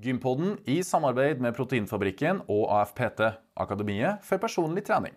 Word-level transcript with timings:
Gympoden 0.00 0.54
i 0.64 0.80
samarbeid 0.80 1.42
med 1.44 1.52
Proteinfabrikken 1.52 2.38
og 2.48 2.70
AFPT, 2.72 3.20
Akademiet 3.60 4.22
for 4.24 4.40
personlig 4.40 4.86
trening. 4.86 5.12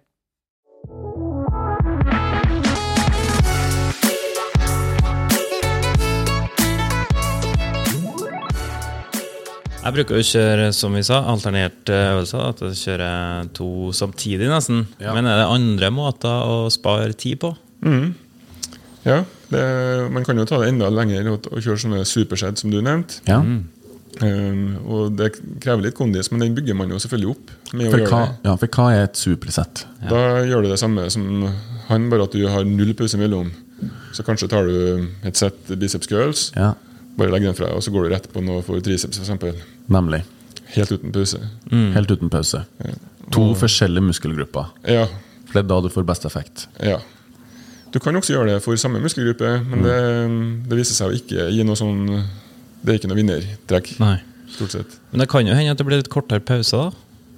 Jeg 9.84 9.96
bruker 9.98 10.20
å 10.20 10.24
kjøre 10.24 10.66
som 10.76 10.96
vi 10.96 11.04
sa, 11.04 11.22
alternerte 11.32 11.96
øvelser. 12.14 12.44
At 12.52 12.64
jeg 12.64 12.80
kjører 12.82 13.50
to 13.56 13.92
samtidig, 13.96 14.48
nesten. 14.52 14.86
Ja. 15.00 15.16
Men 15.16 15.28
er 15.28 15.42
det 15.42 15.48
andre 15.52 15.92
måter 15.96 16.44
å 16.48 16.58
spare 16.72 17.16
tid 17.16 17.40
på? 17.44 17.54
Ja, 19.04 19.24
det, 19.52 19.64
Man 20.12 20.24
kan 20.28 20.40
jo 20.40 20.48
ta 20.48 20.60
det 20.60 20.72
enda 20.72 20.92
lenger 20.92 21.34
og, 21.34 21.50
og 21.52 21.64
kjøre 21.64 21.84
sånne 21.84 22.04
supershed 22.08 22.60
som 22.60 22.72
du 22.72 22.80
nevnte. 22.84 23.20
Ja. 23.28 23.40
Um, 24.22 24.78
og 24.86 25.16
Det 25.18 25.32
krever 25.64 25.88
litt 25.88 25.96
kondis, 25.98 26.30
men 26.32 26.44
den 26.44 26.54
bygger 26.56 26.76
man 26.78 26.92
jo 26.94 27.00
selvfølgelig 27.02 27.32
opp. 27.32 27.52
med 27.74 27.88
å 27.88 27.92
For, 27.92 28.00
gjøre 28.04 28.12
hva, 28.12 28.20
det. 28.28 28.36
ja, 28.50 28.56
for 28.62 28.68
hva 28.78 28.86
er 28.94 29.04
et 29.08 29.18
supersett? 29.18 29.86
Da 30.10 30.20
gjør 30.46 30.62
du 30.64 30.70
det 30.70 30.80
samme 30.80 31.08
som 31.10 31.24
han, 31.90 32.10
bare 32.12 32.28
at 32.28 32.32
du 32.38 32.44
har 32.48 32.64
null 32.68 32.94
pause 32.94 33.18
imellom. 33.18 33.50
Så 34.14 34.24
kanskje 34.24 34.48
tar 34.52 34.70
du 34.70 35.08
et 35.26 35.36
sett 35.40 35.72
biceps 35.80 36.08
curls, 36.08 36.52
Ja, 36.56 36.74
bare 37.18 37.30
legger 37.34 37.50
den 37.52 37.58
fra 37.58 37.68
deg, 37.68 37.76
og 37.76 37.84
så 37.84 37.92
går 37.92 38.06
du 38.08 38.14
rett 38.14 38.30
på 38.32 38.42
noe 38.46 38.62
for 38.66 38.80
triceps 38.86 39.20
f.eks. 39.20 39.58
nemlig. 39.92 40.22
Helt 40.74 40.92
uten 40.94 41.12
pause. 41.14 41.42
Helt 41.72 42.12
uten 42.14 42.30
pause. 42.34 42.64
To 43.34 43.50
forskjellige 43.58 44.06
muskelgrupper. 44.08 44.72
Ja, 44.90 45.08
For 45.50 45.60
det 45.60 45.66
er 45.66 45.68
da 45.74 45.82
du 45.82 45.90
får 45.94 46.06
best 46.06 46.26
effekt. 46.30 46.68
ja. 46.82 47.00
Du 47.94 48.00
kan 48.02 48.16
også 48.18 48.34
gjøre 48.34 48.56
det 48.56 48.64
for 48.64 48.74
samme 48.82 48.98
muskelgruppe, 49.04 49.50
men 49.70 49.84
det, 49.86 49.98
det 50.70 50.78
viser 50.80 50.96
seg 50.98 51.12
å 51.12 51.14
ikke 51.14 51.44
gi 51.54 51.62
noe 51.68 51.76
sånn 51.78 52.08
Det 52.84 52.94
er 52.94 53.00
ikke 53.00 53.08
noe 53.12 53.18
vinnertrekk, 53.22 54.00
Nei. 54.00 54.18
stort 54.52 54.72
sett. 54.76 54.98
Men 55.12 55.20
det 55.24 55.30
kan 55.30 55.48
jo 55.48 55.54
hende 55.56 55.72
at 55.72 55.78
det 55.78 55.86
blir 55.88 55.98
litt 56.02 56.10
kortere 56.12 56.40
pause, 56.44 56.72
da. 56.78 56.92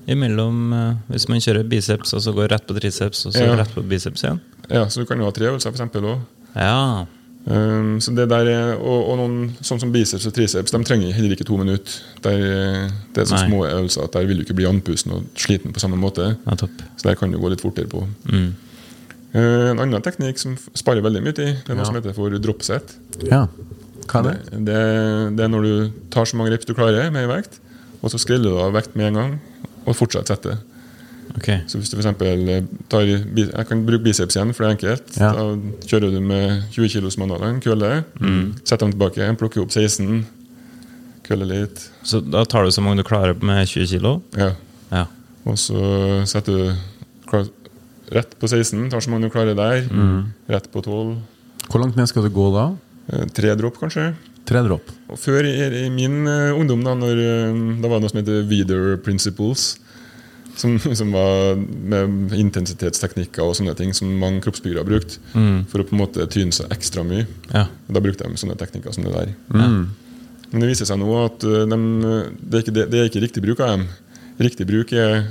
Imellom 0.07 0.73
eh, 0.73 0.95
Hvis 1.09 1.27
man 1.29 1.39
kjører 1.41 1.63
biceps, 1.69 2.13
og 2.13 2.21
så 2.21 2.33
går 2.33 2.49
rett 2.51 2.65
på 2.67 2.75
triceps, 2.77 3.25
og 3.25 3.33
så 3.33 3.45
Ja. 3.45 3.55
rett 3.55 3.73
på 3.73 3.81
biceps 3.89 4.21
igjen. 4.23 4.39
Ja, 4.69 4.85
Så 4.89 5.01
du 5.01 5.05
kan 5.05 5.17
jo 5.17 5.25
ha 5.25 5.31
tre 5.31 5.45
øvelser, 5.49 5.71
f.eks. 5.73 5.81
òg. 6.01 6.19
Ja. 6.55 7.05
Um, 7.47 7.99
så 8.01 8.09
det 8.15 8.27
der 8.29 8.47
er, 8.49 8.71
og, 8.81 9.09
og 9.11 9.17
noen 9.19 9.51
sånn 9.61 9.79
som 9.79 9.91
biceps 9.93 10.25
og 10.25 10.33
triceps 10.33 10.71
De 10.73 10.79
trenger 10.83 11.11
heller 11.13 11.35
ikke 11.35 11.45
to 11.45 11.57
minutter. 11.57 11.99
Der, 12.25 12.89
det 13.13 13.21
er 13.21 13.25
så 13.29 13.35
Nei. 13.37 13.47
små 13.47 13.59
øvelser 13.69 14.03
at 14.07 14.13
der 14.13 14.25
vil 14.25 14.37
du 14.37 14.41
ikke 14.47 14.55
bli 14.57 14.65
andpusten 14.65 15.11
og 15.13 15.27
sliten 15.37 15.71
på 15.73 15.79
samme 15.79 15.95
måte. 16.01 16.37
Nettopp. 16.47 16.81
Så 16.97 17.05
der 17.05 17.13
kan 17.19 17.29
du 17.31 17.37
gå 17.37 17.49
litt 17.53 17.61
fortere 17.61 17.85
på. 17.91 18.01
Mm. 18.25 18.55
Uh, 19.35 19.69
en 19.75 19.79
annen 19.83 20.01
teknikk 20.01 20.39
som 20.41 20.57
sparer 20.73 21.03
veldig 21.05 21.21
mye 21.21 21.35
tid, 21.37 21.53
det 21.65 21.69
er 21.69 21.75
noe 21.75 21.83
Ja. 21.85 21.89
som 21.91 21.95
heter 21.99 22.13
for 22.17 22.29
dropset. 22.39 22.95
Ja. 23.29 23.47
Hva 24.09 24.21
er 24.21 24.27
det? 24.29 24.61
Det, 24.67 24.79
det, 25.37 25.45
er 25.45 25.51
når 25.51 25.65
du 25.65 25.99
tar 26.13 26.29
så 26.29 26.37
mange 26.37 26.53
reps 26.53 26.67
du 26.67 26.75
klarer 26.77 27.11
med 27.13 27.27
vekt, 27.31 27.59
og 28.01 28.13
så 28.13 28.21
skreller 28.21 28.53
du 28.53 28.61
av 28.61 28.75
vekt 28.75 28.95
med 28.97 29.11
en 29.11 29.19
gang, 29.19 29.35
og 29.85 29.97
fortsatt 29.97 30.29
setter. 30.31 30.59
Okay. 31.35 31.63
Så 31.67 31.79
hvis 31.79 31.89
du 31.91 31.97
for 31.97 32.03
eksempel 32.03 32.67
tar 32.87 33.01
Jeg 33.03 33.67
kan 33.67 33.81
bruke 33.83 34.03
biceps 34.05 34.37
igjen, 34.37 34.53
for 34.55 34.63
det 34.63 34.69
er 34.69 34.75
enkelt. 34.77 35.17
Ja. 35.19 35.31
Da 35.35 35.87
kjører 35.89 36.13
du 36.13 36.21
med 36.23 36.63
20 36.71 36.93
kilos 36.93 37.17
kg 37.17 37.25
mandagen, 37.25 37.59
mm. 38.19 38.61
setter 38.63 38.85
dem 38.85 38.93
tilbake, 38.95 39.27
plukker 39.41 39.65
opp 39.65 39.73
16, 39.73 40.23
køller 41.25 41.49
litt. 41.49 41.83
Så 42.03 42.21
da 42.21 42.45
tar 42.45 42.63
du 42.63 42.71
så 42.71 42.83
mange 42.85 43.01
du 43.01 43.07
klarer 43.07 43.35
med 43.41 43.65
20 43.67 43.91
kilo? 43.95 44.19
Ja. 44.37 44.53
Ja. 44.93 45.05
Og 45.45 45.59
så 45.59 46.23
setter 46.29 46.55
du 46.55 47.27
klar, 47.29 47.49
rett 48.13 48.37
på 48.39 48.47
16, 48.47 48.89
tar 48.93 49.03
så 49.03 49.11
mange 49.11 49.27
du 49.27 49.33
klarer 49.33 49.57
der. 49.57 49.89
Rett 50.49 50.69
på 50.71 50.81
12. 50.85 51.15
Hvor 51.65 51.81
langt 51.81 51.97
ned 51.97 52.07
skal 52.07 52.23
du 52.25 52.31
gå 52.33 52.51
da? 52.53 52.69
Eh, 53.07 53.25
Tre 53.35 53.55
dropp, 53.59 53.79
kanskje. 53.81 54.11
Tre 54.45 54.61
dropp. 54.65 54.91
Og 55.09 55.19
før 55.19 55.45
i, 55.47 55.87
min 55.93 56.25
eh, 56.29 56.53
ungdom, 56.55 56.83
da, 56.85 56.93
når, 56.97 57.21
eh, 57.21 57.57
da 57.81 57.89
var 57.89 57.99
det 57.99 58.05
noe 58.05 58.13
som 58.13 58.21
heter 58.21 58.45
Weather 58.49 58.95
Principles. 59.05 59.75
Som, 60.55 60.77
som 60.99 61.11
var 61.11 61.59
med 61.59 62.31
intensitetsteknikker 62.39 63.43
og 63.43 63.57
sånne 63.59 63.75
ting 63.77 63.91
som 63.97 64.13
mange 64.21 64.39
kroppsbyggere 64.45 64.85
har 64.85 64.87
brukt. 64.89 65.17
For 65.33 65.83
å 65.83 65.87
på 65.87 65.97
en 65.97 66.03
måte 66.05 66.25
tyne 66.31 66.55
seg 66.55 66.71
ekstra 66.73 67.03
mye. 67.07 67.27
Ja. 67.51 67.67
Og 67.89 67.97
Da 67.97 68.03
brukte 68.05 68.29
de 68.29 68.39
sånne 68.39 68.57
teknikker 68.59 68.95
som 68.95 69.07
det 69.07 69.13
der. 69.15 69.33
Men 69.51 70.61
det 70.61 70.69
viser 70.69 70.87
seg 70.87 71.01
nå 71.01 71.09
at 71.25 71.41
de, 71.43 71.65
det, 71.67 72.55
er 72.55 72.61
ikke, 72.63 72.73
det, 72.77 72.85
er 73.01 73.09
ikke 73.09 73.23
riktig 73.25 73.43
bruk 73.43 73.59
av 73.65 73.73
dem. 73.73 73.87
Riktig 74.39 74.67
bruk 74.69 74.93
er 74.95 75.25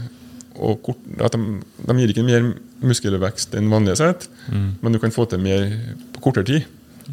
kort, 0.85 1.01
at 1.25 1.33
de, 1.33 1.61
de 1.89 1.97
gir 2.03 2.13
ikke 2.13 2.27
mer 2.27 2.51
muskelvekst 2.85 3.57
enn 3.57 3.71
vanlige 3.73 3.97
sett, 4.03 4.27
men 4.53 4.93
du 4.93 5.01
kan 5.01 5.15
få 5.15 5.25
til 5.31 5.41
mer 5.43 5.65
på 6.13 6.27
kortere 6.29 6.51
tid. 6.51 6.69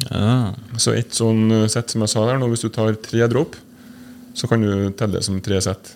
Ja. 0.08 0.52
Så 0.80 0.94
et 0.96 1.12
sånn 1.16 1.46
eh, 1.52 1.66
sett 1.72 1.92
som 1.92 2.04
jeg 2.04 2.12
sa 2.12 2.24
der 2.28 2.40
nå, 2.40 2.48
hvis 2.52 2.64
du 2.64 2.70
tar 2.72 2.94
tre 3.02 3.26
dråper, 3.30 3.60
så 4.34 4.48
kan 4.48 4.62
du 4.64 4.90
telle 4.96 5.18
det 5.18 5.24
som 5.26 5.40
tre 5.44 5.58
sett. 5.64 5.92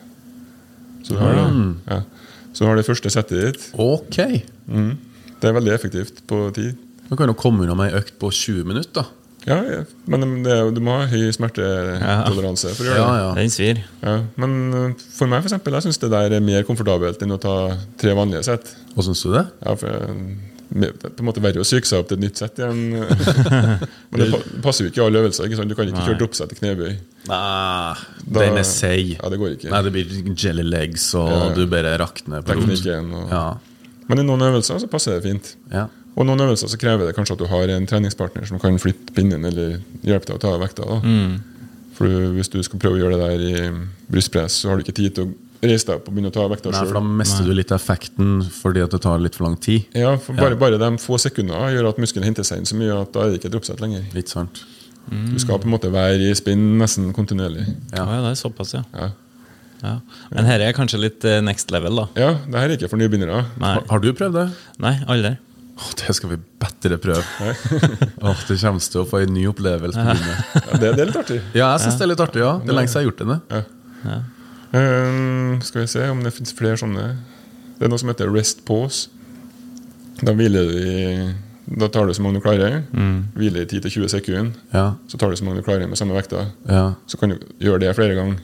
Så 1.06 1.14
du 1.14 1.20
har, 1.22 1.36
det, 1.38 1.46
ja. 1.88 2.00
så 2.52 2.64
du 2.64 2.68
har 2.68 2.76
det 2.80 2.86
første 2.88 3.12
settet 3.14 3.44
ditt. 3.46 3.68
Ok. 3.80 4.18
Mm. 4.68 4.90
Det 5.40 5.48
er 5.48 5.54
veldig 5.56 5.72
effektivt 5.72 6.24
på 6.28 6.48
tid. 6.56 6.74
Du 7.06 7.14
kan 7.16 7.30
jo 7.30 7.36
komme 7.38 7.62
unna 7.64 7.76
med 7.78 7.92
ei 7.92 8.00
økt 8.02 8.16
på 8.20 8.32
20 8.34 8.66
minutter. 8.66 9.06
Ja, 9.46 9.60
ja. 9.62 9.82
men 10.10 10.40
det, 10.42 10.54
du 10.74 10.80
må 10.82 10.96
ha 10.98 11.04
høy 11.06 11.28
smertetoleranse 11.30 12.72
for 12.74 12.82
å 12.82 12.88
gjøre 12.88 12.98
Ja, 12.98 13.06
det. 13.06 13.20
ja. 13.22 13.28
Den 13.38 13.52
svir. 13.54 13.82
Ja, 14.02 14.14
men 14.42 14.56
eh, 14.74 15.04
for 15.14 15.30
meg 15.30 15.44
for 15.44 15.50
eksempel, 15.52 15.76
jeg 15.78 15.86
syns 15.86 16.00
det 16.02 16.10
der 16.10 16.34
er 16.34 16.42
mer 16.42 16.66
komfortabelt 16.66 17.22
enn 17.22 17.36
å 17.36 17.38
ta 17.38 17.54
tre 18.00 18.14
vanlige 18.18 18.42
sett. 18.48 18.72
Hva 18.96 19.04
syns 19.06 19.22
du 19.22 19.30
det? 19.36 19.44
Ja, 19.62 19.76
for 19.78 19.86
eh, 19.86 20.10
det 20.10 20.16
er 20.16 20.55
på 20.66 21.20
en 21.22 21.26
måte 21.28 21.42
verre 21.44 21.62
å 21.62 21.66
psyke 21.66 21.86
seg 21.88 22.02
opp 22.02 22.08
til 22.10 22.18
et 22.18 22.24
nytt 22.26 22.40
sett 22.40 22.58
igjen. 22.58 22.80
men 24.10 24.22
det 24.22 24.40
passer 24.64 24.84
jo 24.86 24.90
ikke 24.90 25.02
i 25.02 25.04
alle 25.06 25.22
øvelser. 25.22 25.46
Ikke 25.46 25.60
sant? 25.60 25.70
Du 25.70 25.76
kan 25.78 25.88
ikke 25.90 26.04
kjøre 26.08 26.20
droppsett 26.22 26.52
til 26.52 26.58
knebøy. 26.62 26.96
Nei, 27.30 27.94
Da- 28.26 28.40
den 28.40 28.58
er 28.58 28.66
seig. 28.66 29.14
Ja, 29.16 29.30
det 29.32 29.38
går 29.42 29.54
ikke. 29.56 29.70
Nei, 29.70 29.82
det 29.86 29.92
blir 29.94 30.34
jelly 30.34 30.66
legs, 30.66 31.06
og 31.14 31.30
Ja, 31.30 31.54
du 31.54 31.62
bare 31.70 31.96
rakner 32.02 32.42
på 32.46 32.58
rot. 32.58 32.84
Ja. 33.30 33.44
Men 34.08 34.22
i 34.22 34.26
noen 34.26 34.42
øvelser 34.46 34.78
så 34.82 34.90
passer 34.90 35.16
det 35.18 35.22
fint. 35.28 35.54
ja. 35.72 35.86
Og 36.16 36.24
noen 36.24 36.40
øvelser 36.40 36.70
så 36.72 36.78
krever 36.80 37.04
det 37.04 37.12
kanskje 37.14 37.34
at 37.36 37.40
du 37.42 37.46
har 37.50 37.68
en 37.68 37.86
treningspartner 37.86 38.46
som 38.48 38.58
kan 38.58 38.78
flytte 38.80 39.12
pinnen 39.12 39.44
eller 39.44 39.82
hjelpe 40.00 40.30
deg 40.30 40.38
å 40.38 40.40
ta 40.40 40.54
vekta. 40.56 40.86
Da. 40.88 41.00
Mm. 41.04 41.34
For 41.92 42.08
hvis 42.32 42.48
du 42.48 42.62
skal 42.64 42.80
prøve 42.80 42.96
å 42.96 43.02
gjøre 43.02 43.18
det 43.20 43.26
der 43.26 43.42
i 43.44 43.84
brystpress, 44.08 44.62
så 44.62 44.70
har 44.70 44.78
du 44.78 44.84
ikke 44.86 44.96
tid 44.96 45.14
til 45.18 45.26
å 45.26 45.34
reise 45.62 45.86
deg 45.88 45.96
opp 45.98 46.08
og 46.08 46.14
begynne 46.16 46.30
å 46.32 46.34
ta 46.36 46.46
vekta 46.50 46.70
Nei, 46.74 46.80
for 46.84 46.98
da 46.98 47.02
mister 47.04 47.18
mister 47.20 47.48
du 47.48 47.54
litt 47.56 47.72
effekten 47.74 48.32
fordi 48.52 48.82
at 48.84 48.92
det 48.96 49.00
tar 49.04 49.20
litt 49.22 49.36
for 49.38 49.46
lang 49.48 49.56
tid. 49.62 49.86
Ja, 49.96 50.14
for 50.20 50.36
bare, 50.38 50.56
bare 50.60 50.78
de 50.82 50.90
få 51.02 51.18
sekundene 51.22 51.70
gjør 51.74 51.90
at 51.92 52.00
muskelen 52.02 52.26
henter 52.28 52.46
seg 52.46 52.60
inn 52.62 52.68
så 52.68 52.78
mye 52.78 52.96
at 53.02 53.12
da 53.14 53.24
er 53.26 53.32
det 53.34 53.40
ikke 53.40 53.50
et 53.50 53.56
dropset 53.56 53.80
lenger. 53.84 54.04
Litt 54.16 54.32
sant. 54.32 54.64
Du 55.06 55.38
skal 55.38 55.60
på 55.62 55.68
en 55.68 55.74
måte 55.76 55.90
være 55.94 56.18
i 56.30 56.34
spinn 56.34 56.76
nesten 56.80 57.12
kontinuerlig. 57.14 57.66
Ja. 57.94 58.02
ja, 58.04 58.20
det 58.24 58.32
er 58.34 58.38
såpass, 58.40 58.74
ja. 58.74 58.82
Ja, 58.96 59.10
ja. 59.84 59.96
Men 60.34 60.48
her 60.48 60.64
er 60.66 60.72
kanskje 60.74 60.98
litt 60.98 61.24
eh, 61.28 61.38
next 61.44 61.70
level, 61.70 62.00
da. 62.00 62.06
ja 62.18 62.30
det 62.48 62.58
her 62.58 62.72
er 62.72 62.78
ikke 62.78 62.90
for 62.90 62.98
nybegynnere. 62.98 63.44
Nei, 63.62 63.74
Har, 63.76 63.84
har 63.92 64.02
du 64.02 64.08
prøvd 64.16 64.40
det? 64.40 64.46
Nei 64.82 64.96
aldri. 65.06 65.36
Åh, 65.76 65.90
det 66.00 66.14
skal 66.16 66.30
vi 66.32 66.38
bedre 66.62 66.96
prøve. 66.98 67.22
Åh, 68.24 68.38
det 68.48 68.56
kommer 68.62 68.80
til 68.80 69.02
å 69.02 69.06
få 69.08 69.20
en 69.22 69.34
ny 69.36 69.44
opplevelse. 69.50 70.00
på 70.00 70.14
grunn 70.16 70.30
Ja, 70.32 70.78
det, 70.80 70.92
det 70.96 71.02
er 71.04 71.10
litt 71.10 71.18
artig. 71.20 71.36
Ja, 71.52 71.66
jeg 71.74 71.84
syns 71.84 71.98
det 72.00 72.06
er 72.06 72.12
litt 72.14 72.22
artig. 72.24 72.40
ja 72.42 72.54
Det 72.64 72.72
er 72.72 72.78
lenge 72.80 72.92
siden 72.92 73.02
jeg 73.02 73.04
har 73.04 73.10
gjort 73.10 73.20
det. 73.20 73.28
nå. 73.28 73.60
Ja. 74.06 74.16
Ehm, 74.76 75.60
skal 75.64 75.84
vi 75.84 75.90
se 75.90 76.04
om 76.12 76.22
det 76.24 76.32
finnes 76.36 76.54
flere 76.56 76.78
sånne. 76.80 77.06
Det 77.78 77.86
er 77.86 77.92
noe 77.92 78.00
som 78.00 78.10
heter 78.12 78.30
rest 78.34 78.64
pause. 78.68 79.08
Da 80.22 80.32
hviler 80.36 80.64
du 80.70 80.78
i 80.80 81.34
Da 81.76 81.88
tar 81.90 82.06
du 82.06 82.12
så 82.14 82.22
mange 82.22 82.38
du 82.38 82.44
klarer. 82.44 82.84
Hviler 83.34 83.64
i 83.64 83.66
10-20 83.66 84.08
sekunder. 84.12 84.52
Ja, 84.72 84.94
Så 85.10 85.18
tar 85.18 85.30
du 85.30 85.36
så 85.36 85.44
mange 85.44 85.58
du 85.58 85.66
klarer 85.66 85.88
med 85.90 85.98
samme 85.98 86.14
vekta. 86.14 86.46
ja. 86.68 86.94
Så 87.08 87.18
kan 87.18 87.30
du 87.34 87.38
gjøre 87.58 87.80
det 87.80 87.96
flere 87.96 88.14
ganger. 88.14 88.38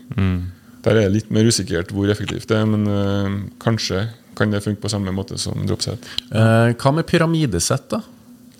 Der 0.82 0.90
er 0.90 1.04
det 1.06 1.12
litt 1.12 1.30
mer 1.30 1.44
usikkert 1.46 1.92
hvor 1.94 2.10
effektivt 2.10 2.48
det 2.50 2.56
er, 2.58 2.66
men 2.66 2.82
eh, 2.90 3.36
kanskje 3.62 4.08
kan 4.34 4.50
det 4.50 4.64
funke 4.64 4.80
på 4.82 4.90
samme 4.90 5.12
måte 5.14 5.38
som 5.38 5.54
dropset. 5.64 6.02
Eh, 6.34 6.72
hva 6.74 6.92
med 6.92 7.06
pyramidesett, 7.06 7.86
da? 7.92 8.00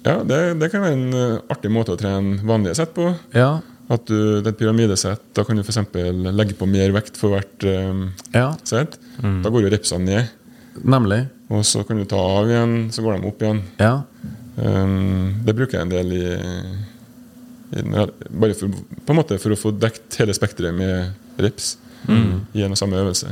Ja, 0.07 0.23
det, 0.23 0.39
det 0.61 0.71
kan 0.71 0.83
være 0.85 0.93
en 0.95 1.13
eh, 1.13 1.41
artig 1.51 1.71
måte 1.75 1.97
å 1.97 1.99
trene 1.99 2.39
vanlige 2.47 2.77
sett 2.79 2.95
på. 2.95 3.09
Ja, 3.35 3.59
At 3.93 4.07
du, 4.09 4.17
det 4.41 4.47
er 4.47 4.55
et 4.55 4.61
pyramidesett, 4.61 5.25
da 5.37 5.45
kan 5.45 5.59
du 5.59 5.63
f.eks. 5.65 5.81
legge 6.33 6.57
på 6.57 6.69
mer 6.71 6.95
vekt 6.95 7.19
for 7.21 7.35
hvert 7.35 7.67
eh, 7.69 8.05
ja 8.33 8.53
sett. 8.69 8.97
Da 9.21 9.53
går 9.53 9.67
jo 9.67 9.73
repsene 9.75 10.07
ned. 10.09 10.31
nemlig. 10.81 11.27
Og 11.53 11.67
så 11.69 11.83
kan 11.85 11.99
du 12.01 12.07
ta 12.09 12.17
av 12.17 12.49
igjen, 12.49 12.77
så 12.95 13.05
går 13.05 13.19
de 13.19 13.29
opp 13.29 13.43
igjen. 13.45 13.61
Ja. 13.83 13.95
Um, 14.57 15.43
det 15.45 15.55
bruker 15.57 15.79
jeg 15.79 15.87
en 15.87 15.93
del 15.93 16.13
i, 16.13 16.25
i 17.77 17.85
Bare 17.89 18.57
for, 18.57 18.69
på 18.73 19.15
en 19.15 19.19
måte 19.19 19.39
for 19.41 19.55
å 19.55 19.59
få 19.61 19.73
dekt 19.77 20.19
hele 20.21 20.35
spekteret 20.37 20.77
med 20.77 21.41
reps 21.41 21.75
i 22.09 22.65
en 22.65 22.75
og 22.75 22.81
samme 22.81 22.99
øvelse. 23.01 23.31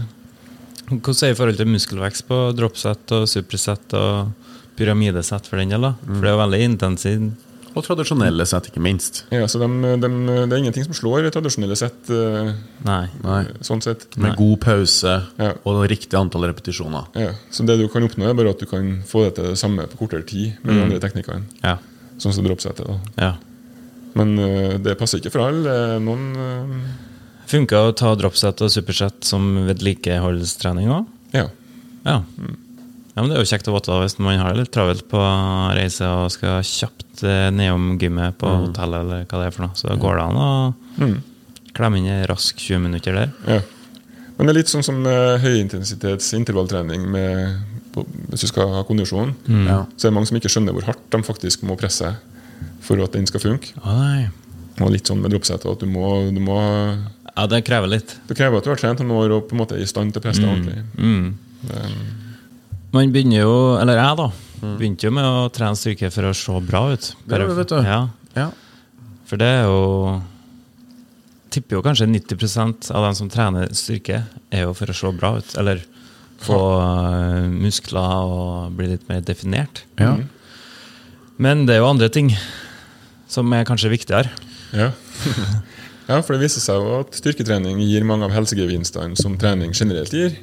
Hvordan 0.90 1.16
er 1.16 1.28
det 1.28 1.34
i 1.34 1.38
forhold 1.38 1.58
til 1.60 1.70
muskelvekst 1.70 2.26
på 2.28 2.38
dropsett 2.58 3.12
og 3.14 3.28
superset 3.30 3.94
og 3.98 4.48
pyramidesett 4.78 5.46
for 5.48 5.60
den 5.60 5.74
del? 5.74 5.90
For 6.06 6.24
det 6.24 6.30
er 6.30 6.36
jo 6.36 6.42
veldig 6.44 6.60
intensivt. 6.66 7.46
Og 7.76 7.84
tradisjonelle 7.86 8.44
sett, 8.48 8.66
ikke 8.70 8.82
minst. 8.82 9.22
Ja, 9.30 9.44
så 9.50 9.60
de, 9.62 9.68
de, 10.02 10.08
det 10.48 10.56
er 10.56 10.58
ingenting 10.58 10.86
som 10.88 10.96
slår 10.96 11.28
tradisjonelle 11.30 11.76
sett, 11.78 12.08
eh, 12.10 12.50
Nei. 12.86 13.04
Nei. 13.22 13.42
sånn 13.66 13.82
sett. 13.84 14.08
Med 14.18 14.34
god 14.38 14.58
pause 14.64 15.12
Ja. 15.38 15.52
og 15.64 15.84
riktig 15.90 16.18
antall 16.18 16.48
repetisjoner. 16.50 17.06
Ja, 17.14 17.34
så 17.50 17.66
det 17.68 17.78
du 17.78 17.86
kan 17.92 18.02
oppnå, 18.06 18.26
er 18.28 18.34
bare 18.34 18.50
at 18.54 18.58
du 18.58 18.66
kan 18.66 19.02
få 19.06 19.24
det 19.28 19.36
til 19.38 19.50
det 19.52 19.58
samme 19.60 19.86
på 19.90 20.00
kortere 20.02 20.26
tid 20.26 20.58
med 20.64 20.74
de 20.74 20.82
andre 20.88 20.98
teknikkene. 21.02 21.46
Ja. 21.62 21.76
Sånn 22.18 22.34
som 22.36 22.44
dropsettet. 22.44 22.86
da. 22.86 22.98
ja. 23.16 23.34
Men 24.18 24.34
eh, 24.42 24.74
det 24.82 24.96
passer 24.98 25.20
ikke 25.20 25.30
for 25.30 25.46
alle. 25.46 26.00
Noen 26.02 26.24
uh... 26.34 26.74
Funka 27.50 27.84
å 27.88 27.94
ta 27.94 28.12
dropset 28.18 28.60
og 28.62 28.70
superset 28.70 29.24
som 29.26 29.46
vedlikeholdstrening 29.68 30.90
òg? 30.90 31.06
Ja. 31.34 31.46
Ja. 32.06 32.20
Ja. 33.10 33.22
Men 33.22 33.32
det 33.32 33.38
er 33.38 33.42
jo 33.44 33.50
kjekt 33.50 33.68
å 33.70 33.74
vite 33.74 33.98
hvis 34.02 34.18
man 34.22 34.38
har 34.38 34.54
det 34.54 34.62
litt 34.62 34.72
travelt 34.74 35.02
på 35.10 35.24
reise 35.76 36.06
og 36.06 36.30
skal 36.34 36.62
kjapt 36.66 37.24
eh, 37.26 37.48
nedom 37.54 37.96
gymmet 38.00 38.38
på 38.40 38.52
hotellet, 38.66 39.02
eller 39.02 39.26
hva 39.26 39.42
det 39.42 39.50
er 39.50 39.56
for 39.56 39.66
noe. 39.66 39.76
Så 39.78 39.90
da 39.90 39.98
går 40.00 40.20
det 40.20 40.28
an 40.28 40.40
å 40.40 40.50
klemme 41.76 42.00
inn 42.00 42.08
en 42.10 42.24
rask 42.30 42.58
20 42.58 42.82
minutter 42.86 43.20
der. 43.20 43.36
ja. 43.50 43.60
Men 44.40 44.48
det 44.48 44.54
er 44.54 44.56
litt 44.62 44.70
sånn 44.72 44.84
som 44.86 45.02
uh, 45.04 45.36
høyintensitets 45.36 46.30
intervalltrening 46.32 47.02
med, 47.12 47.58
hvis 48.30 48.46
du 48.46 48.48
skal 48.48 48.70
ha 48.72 48.86
kondisjon. 48.88 49.34
Ja. 49.68 49.82
Så 50.00 50.06
er 50.06 50.14
det 50.14 50.16
mange 50.16 50.30
som 50.30 50.38
ikke 50.38 50.48
skjønner 50.48 50.72
hvor 50.72 50.86
hardt 50.86 51.02
de 51.12 51.20
faktisk 51.26 51.66
må 51.68 51.76
presse 51.76 52.14
for 52.86 53.04
at 53.04 53.12
den 53.12 53.28
skal 53.28 53.42
funke. 53.44 53.74
Å. 53.84 53.98
Og 54.80 54.94
litt 54.94 55.10
sånn 55.10 55.20
med 55.20 55.34
dropset 55.34 55.66
at 55.68 55.84
du 55.84 55.90
må, 55.92 56.06
du 56.32 56.40
må 56.40 56.56
Ja, 57.34 57.44
det 57.52 57.60
krever 57.68 57.92
litt. 57.92 58.16
Det 58.30 58.38
krever 58.38 58.62
at 58.62 58.64
du 58.64 58.72
har 58.72 58.80
trent 58.80 59.04
noen 59.04 59.12
år 59.18 59.36
og 59.36 59.50
på 59.50 59.58
en 59.58 59.60
måte 59.60 59.76
er 59.76 59.84
i 59.84 59.90
stand 59.90 60.16
til 60.16 60.22
å 60.22 60.24
presse 60.24 60.40
deg 60.40 60.48
ordentlig. 60.48 60.86
Mm. 60.96 61.60
Det, 61.68 61.84
Man 62.92 63.12
begynner 63.14 63.44
jo, 63.44 63.52
eller 63.78 64.00
jeg 64.00 64.16
da, 64.18 64.26
begynte 64.80 65.06
jo 65.06 65.12
med 65.14 65.26
å 65.26 65.44
trene 65.54 65.78
styrke 65.78 66.10
for 66.10 66.26
å 66.26 66.32
se 66.34 66.56
bra 66.66 66.80
ut. 66.90 67.12
Det 67.24 67.38
gjør 67.38 67.52
du, 67.52 67.54
vet 67.60 67.70
du. 67.72 67.78
Ja, 67.86 68.00
Ja. 68.36 68.48
for 69.26 69.36
det 69.40 69.46
er 69.46 69.64
jo 69.70 70.20
Tipper 71.50 71.80
jo 71.80 71.82
kanskje 71.82 72.06
90% 72.06 72.92
av 72.94 73.02
dem 73.08 73.14
som 73.18 73.28
trener 73.28 73.72
styrke, 73.74 74.20
er 74.54 74.60
jo 74.68 74.74
for 74.78 74.86
å 74.86 74.94
se 74.94 75.10
bra 75.18 75.32
ut. 75.40 75.56
Eller 75.58 75.80
få 76.38 76.58
øh, 76.78 77.48
muskler 77.50 78.22
og 78.22 78.76
bli 78.78 78.86
litt 78.92 79.08
mer 79.08 79.18
definert. 79.26 79.82
Ja. 79.98 80.12
Men 81.42 81.64
det 81.66 81.74
er 81.74 81.82
jo 81.82 81.88
andre 81.90 82.06
ting 82.08 82.30
som 83.30 83.50
er 83.52 83.66
kanskje 83.66 83.90
viktigere. 83.90 84.30
ja. 84.72 84.92
ja, 86.10 86.16
for 86.26 86.34
det 86.34 86.42
viser 86.42 86.62
seg 86.64 86.80
jo 86.82 86.96
at 87.00 87.14
styrketrening 87.14 87.78
gir 87.84 88.02
mange 88.08 88.26
av 88.26 88.32
helsegevinstene 88.34 89.14
som 89.18 89.36
trening 89.38 89.70
generelt 89.76 90.10
gir. 90.14 90.34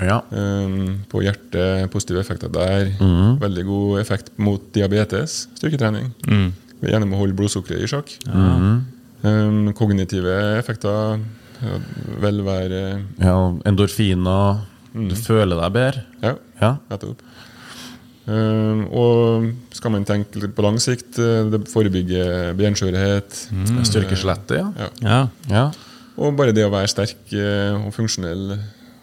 ja. 0.00 0.20
Um, 0.32 1.02
på 1.12 1.20
hjertet, 1.26 1.90
positive 1.92 2.22
effekter 2.24 2.48
der. 2.52 2.88
Mm. 3.00 3.36
Veldig 3.42 3.64
god 3.68 4.00
effekt 4.00 4.32
mot 4.40 4.64
diabetes, 4.74 5.42
styrketrening. 5.60 6.10
Mm. 6.26 6.48
Gjennom 6.88 7.12
å 7.12 7.20
holde 7.20 7.36
blodsukkeret 7.36 7.84
i 7.84 7.90
sjakk. 7.92 8.14
Mm. 8.32 8.80
Um, 9.20 9.60
kognitive 9.76 10.32
effekter, 10.56 11.20
ja, 11.60 11.76
velvære 12.24 12.82
ja. 13.20 13.36
Endorfiner. 13.68 14.62
Du 14.96 15.12
føler 15.14 15.60
deg 15.60 15.74
bedre. 15.76 16.06
Ja, 16.24 16.36
Ja. 16.60 16.76
Um, 18.28 18.82
og 18.92 19.46
skal 19.74 19.94
man 19.94 20.04
tenke 20.06 20.42
litt 20.42 20.52
på 20.54 20.64
lang 20.64 20.76
sikt, 20.82 21.16
eh, 21.18 21.46
det 21.50 21.62
forebygger 21.70 22.52
benskjørhet. 22.58 23.38
Styrker 23.88 24.18
skjelettet, 24.18 24.58
ja. 24.60 24.68
Ja. 24.76 24.90
Ja. 25.00 25.22
ja. 25.50 25.64
Og 26.20 26.36
bare 26.38 26.54
det 26.54 26.66
å 26.66 26.72
være 26.72 26.90
sterk 26.90 27.32
eh, 27.32 27.72
og 27.78 27.94
funksjonell, 27.96 28.52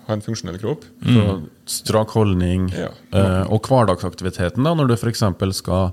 ha 0.08 0.16
en 0.16 0.24
funksjonell 0.24 0.60
kropp. 0.62 0.86
Mm. 1.02 1.48
strak 1.68 2.14
holdning. 2.16 2.70
Ja. 2.76 2.94
Eh, 3.12 3.44
og 3.52 3.68
hverdagsaktiviteten, 3.68 4.64
da, 4.64 4.76
når 4.78 4.94
du 4.94 4.98
f.eks. 5.00 5.26
skal 5.58 5.92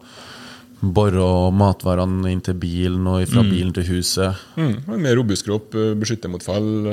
bore 0.84 1.26
matvarene 1.56 2.28
inn 2.28 2.42
til 2.44 2.58
bilen 2.60 3.06
og 3.08 3.24
fra 3.30 3.40
bilen 3.46 3.72
til 3.72 3.86
huset. 3.88 4.42
Mm, 4.60 4.74
en 4.84 5.04
mer 5.06 5.16
robust 5.16 5.46
kropp, 5.48 5.72
beskytte 5.96 6.28
mot 6.28 6.44
fall. 6.44 6.92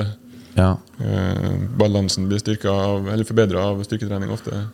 Ja. 0.54 0.76
Eh, 1.00 1.52
balansen 1.80 2.26
blir 2.28 2.40
styrka 2.42 2.70
av, 2.70 3.08
eller 3.08 3.24
forbedra 3.28 3.64
av 3.70 3.82
styrketrening 3.86 4.32
ofte. 4.34 4.66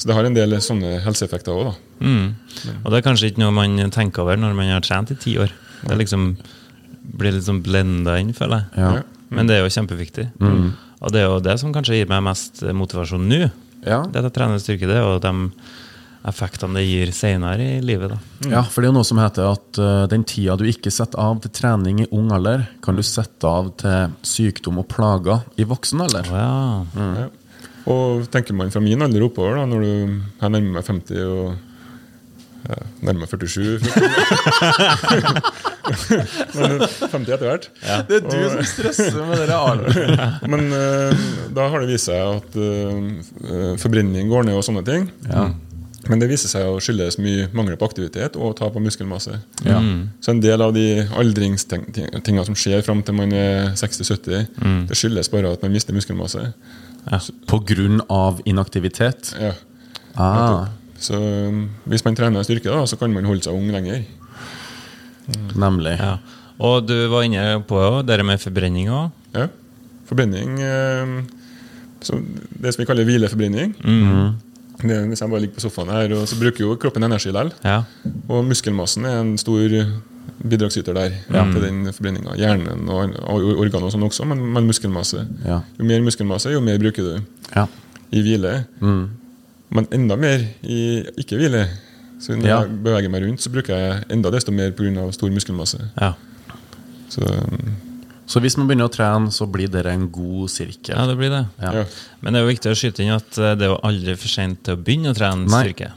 Så 0.00 0.08
det 0.08 0.16
har 0.16 0.24
en 0.24 0.36
del 0.36 0.56
sånne 0.64 0.96
helseeffekter 1.04 1.52
òg, 1.52 1.70
da. 1.70 2.06
Mm. 2.06 2.28
Og 2.80 2.86
det 2.88 3.00
er 3.00 3.04
kanskje 3.04 3.30
ikke 3.30 3.42
noe 3.42 3.52
man 3.52 3.76
tenker 3.92 4.24
over 4.24 4.40
når 4.40 4.56
man 4.56 4.72
har 4.72 4.84
trent 4.86 5.12
i 5.12 5.18
ti 5.20 5.36
år. 5.40 5.52
Det 5.84 5.98
liksom 6.00 6.30
blir 7.20 7.34
litt 7.36 7.46
sånn 7.46 7.62
blenda 7.64 8.16
inn, 8.20 8.32
føler 8.36 8.64
jeg. 8.64 8.84
Ja. 8.84 9.02
Men 9.30 9.50
det 9.50 9.58
er 9.58 9.66
jo 9.66 9.74
kjempeviktig. 9.76 10.30
Og 11.00 11.12
det 11.12 11.22
er 11.22 11.28
jo 11.28 11.42
det 11.44 11.58
som 11.60 11.72
kanskje 11.74 12.00
gir 12.00 12.08
meg 12.10 12.24
mest 12.24 12.64
motivasjon 12.76 13.28
nå. 13.28 13.44
Ja. 13.84 14.02
Det 14.04 14.20
at 14.20 14.28
jeg 14.28 14.36
trener 14.36 14.60
styrke, 14.60 14.88
det 14.90 14.98
Og 15.00 15.14
at 15.16 15.24
de 15.24 15.32
effektene 16.28 16.76
det 16.76 16.84
gir 16.84 17.12
senere 17.16 17.64
i 17.78 17.80
livet. 17.84 18.12
da. 18.12 18.50
ja, 18.50 18.62
for 18.64 18.82
det 18.82 18.88
er 18.88 18.92
jo 18.92 18.98
noe 18.98 19.08
som 19.08 19.20
heter 19.22 19.48
at 19.48 19.80
uh, 19.80 20.04
den 20.10 20.24
tida 20.28 20.56
du 20.60 20.66
ikke 20.68 20.92
setter 20.92 21.20
av 21.22 21.40
til 21.44 21.54
trening 21.56 22.02
i 22.04 22.10
ung 22.12 22.28
alder, 22.36 22.66
kan 22.84 22.98
du 22.98 23.04
sette 23.06 23.48
av 23.48 23.72
til 23.80 24.12
sykdom 24.26 24.82
og 24.82 24.88
plager 24.92 25.46
i 25.56 25.64
voksen 25.68 26.04
alder. 26.04 26.28
Oh, 26.28 26.36
ja. 26.36 27.16
Ja. 27.24 27.28
Og 27.90 28.28
tenker 28.30 28.54
man 28.54 28.72
fra 28.72 28.82
min 28.84 29.02
alder 29.02 29.24
oppover, 29.24 29.56
da, 29.56 29.66
når 29.68 29.80
du 29.86 29.90
jeg 29.90 30.52
nærmer 30.52 30.76
meg 30.76 30.84
50 30.86 31.24
og 31.24 31.58
ja, 32.68 32.76
nærmer 33.08 33.24
meg 33.24 33.30
47 33.32 33.80
Men 36.60 36.74
50 36.84 37.32
etter 37.32 37.46
hvert. 37.46 37.64
Det 38.06 38.18
er 38.18 38.26
du 38.26 38.36
som 38.52 38.66
stresser 38.68 39.16
med 39.24 39.40
det 39.48 39.56
alderen. 39.56 40.20
Men 40.52 40.68
uh, 40.68 41.24
da 41.56 41.70
har 41.72 41.82
det 41.82 41.88
vist 41.94 42.10
seg 42.10 42.20
at 42.20 42.60
uh, 42.60 43.72
forbrenning 43.80 44.28
går 44.30 44.46
ned 44.46 44.60
og 44.60 44.66
sånne 44.68 44.84
ting. 44.86 45.08
Ja. 45.24 45.48
Men 46.08 46.20
det 46.22 46.30
viser 46.30 46.48
seg 46.48 46.64
å 46.64 46.78
skyldes 46.80 47.18
mye 47.20 47.48
mangel 47.52 47.76
på 47.76 47.84
aktivitet 47.90 48.36
og 48.40 48.54
tap 48.56 48.76
av 48.78 48.82
muskelmasse. 48.82 49.34
Ja. 49.66 49.80
Så 50.24 50.32
en 50.32 50.40
del 50.40 50.62
av 50.64 50.72
de 50.72 51.02
aldringstinga 51.20 52.44
som 52.46 52.56
skjer 52.56 52.80
fram 52.86 53.02
til 53.04 53.18
man 53.18 53.34
er 53.36 53.74
60-70, 53.76 54.86
det 54.88 54.96
skyldes 54.96 55.28
bare 55.32 55.52
at 55.52 55.62
man 55.66 55.74
mister 55.74 55.92
muskelmasse. 55.96 56.46
På 57.50 57.60
grunn 57.68 58.00
av 58.08 58.40
inaktivitet. 58.48 59.34
Ja. 59.40 59.52
Ah, 60.16 60.66
Så 61.00 61.16
um, 61.16 61.62
hvis 61.88 62.04
man 62.04 62.16
trener 62.16 62.44
styrke, 62.44 62.68
da, 62.72 62.82
så 62.88 62.96
kan 63.00 63.12
man 63.12 63.24
holde 63.28 63.44
seg 63.44 63.56
ung 63.56 63.70
lenger. 63.72 64.02
nemlig. 65.56 65.96
ja. 66.00 66.16
Og 66.60 66.84
du 66.88 66.96
var 67.08 67.24
inne 67.24 67.62
på 67.64 67.78
det 68.04 68.18
med 68.26 68.40
forbrenning 68.40 68.90
òg. 68.92 69.10
Ja. 69.32 69.46
Forbrenning 70.10 70.58
eh, 70.60 71.12
så 72.04 72.18
Det 72.60 72.72
som 72.74 72.82
vi 72.82 72.86
kaller 72.88 73.06
hvileforbrenning. 73.08 73.74
Mm. 73.80 74.04
er 74.10 74.49
hvis 74.82 75.20
jeg 75.20 75.30
bare 75.30 75.40
ligger 75.40 75.54
på 75.54 75.60
sofaen 75.60 75.88
her, 75.92 76.12
og 76.16 76.28
så 76.28 76.38
bruker 76.40 76.64
jo 76.64 76.76
kroppen 76.76 77.02
energi 77.04 77.28
likevel. 77.30 77.52
Ja. 77.64 77.82
Og 78.28 78.44
muskelmassen 78.48 79.04
er 79.04 79.20
en 79.20 79.36
stor 79.38 79.68
bidragsyter 80.40 80.94
der 80.96 81.10
til 81.52 81.62
den 81.62 81.92
forbrenninga. 81.92 82.34
Hjernen 82.36 82.88
og, 82.88 83.14
og 83.28 83.44
organene 83.60 83.88
og 83.90 83.92
sånn 83.92 84.06
også, 84.06 84.24
men, 84.30 84.40
men 84.54 84.66
muskelmasse. 84.70 85.26
Ja. 85.44 85.60
Jo 85.78 85.84
mer 85.84 86.00
muskelmasse, 86.06 86.52
jo 86.54 86.60
mer 86.64 86.78
bruker 86.78 87.02
du 87.02 87.20
Ja. 87.56 87.66
i 88.12 88.22
hvile. 88.22 88.64
Men 88.80 89.86
enda 89.92 90.16
mer 90.16 90.42
i 90.62 91.04
ikke-hvile. 91.18 91.66
Så 92.20 92.34
når 92.36 92.46
Ja. 92.48 92.60
jeg 92.62 92.82
beveger 92.84 93.08
meg 93.10 93.22
rundt, 93.24 93.40
så 93.40 93.50
bruker 93.52 93.76
jeg 93.76 94.04
enda 94.10 94.30
desto 94.30 94.52
mer 94.52 94.70
pga. 94.72 95.10
stor 95.12 95.30
muskelmasse. 95.30 95.78
ja. 96.00 96.12
Så 97.10 97.20
um, 97.26 97.76
Så 98.30 98.38
hvis 98.42 98.54
man 98.58 98.68
begynner 98.68 98.86
å 98.86 98.92
trene, 98.94 99.32
så 99.34 99.46
blir 99.50 99.70
det 99.72 99.82
en 99.90 100.04
god 100.14 100.50
sirkel. 100.52 100.94
Ja, 100.94 101.06
det 101.10 101.16
blir 101.18 101.32
det. 101.34 101.40
Ja. 101.58 101.72
ja. 101.80 101.84
Men 102.22 102.32
det 102.36 102.40
er 102.40 102.44
jo 102.46 102.50
viktig 102.52 102.70
å 102.70 102.78
skyte 102.78 103.02
inn 103.02 103.14
at 103.16 103.38
eh, 103.40 103.56
det 103.58 103.66
er 103.66 103.72
jo 103.72 103.80
aldri 103.88 104.14
for 104.20 104.30
sent 104.30 104.60
til 104.66 104.76
å 104.76 104.82
begynne 104.86 105.10
å 105.10 105.16
trene 105.18 105.48
Nei. 105.50 105.64
styrke. 105.64 105.90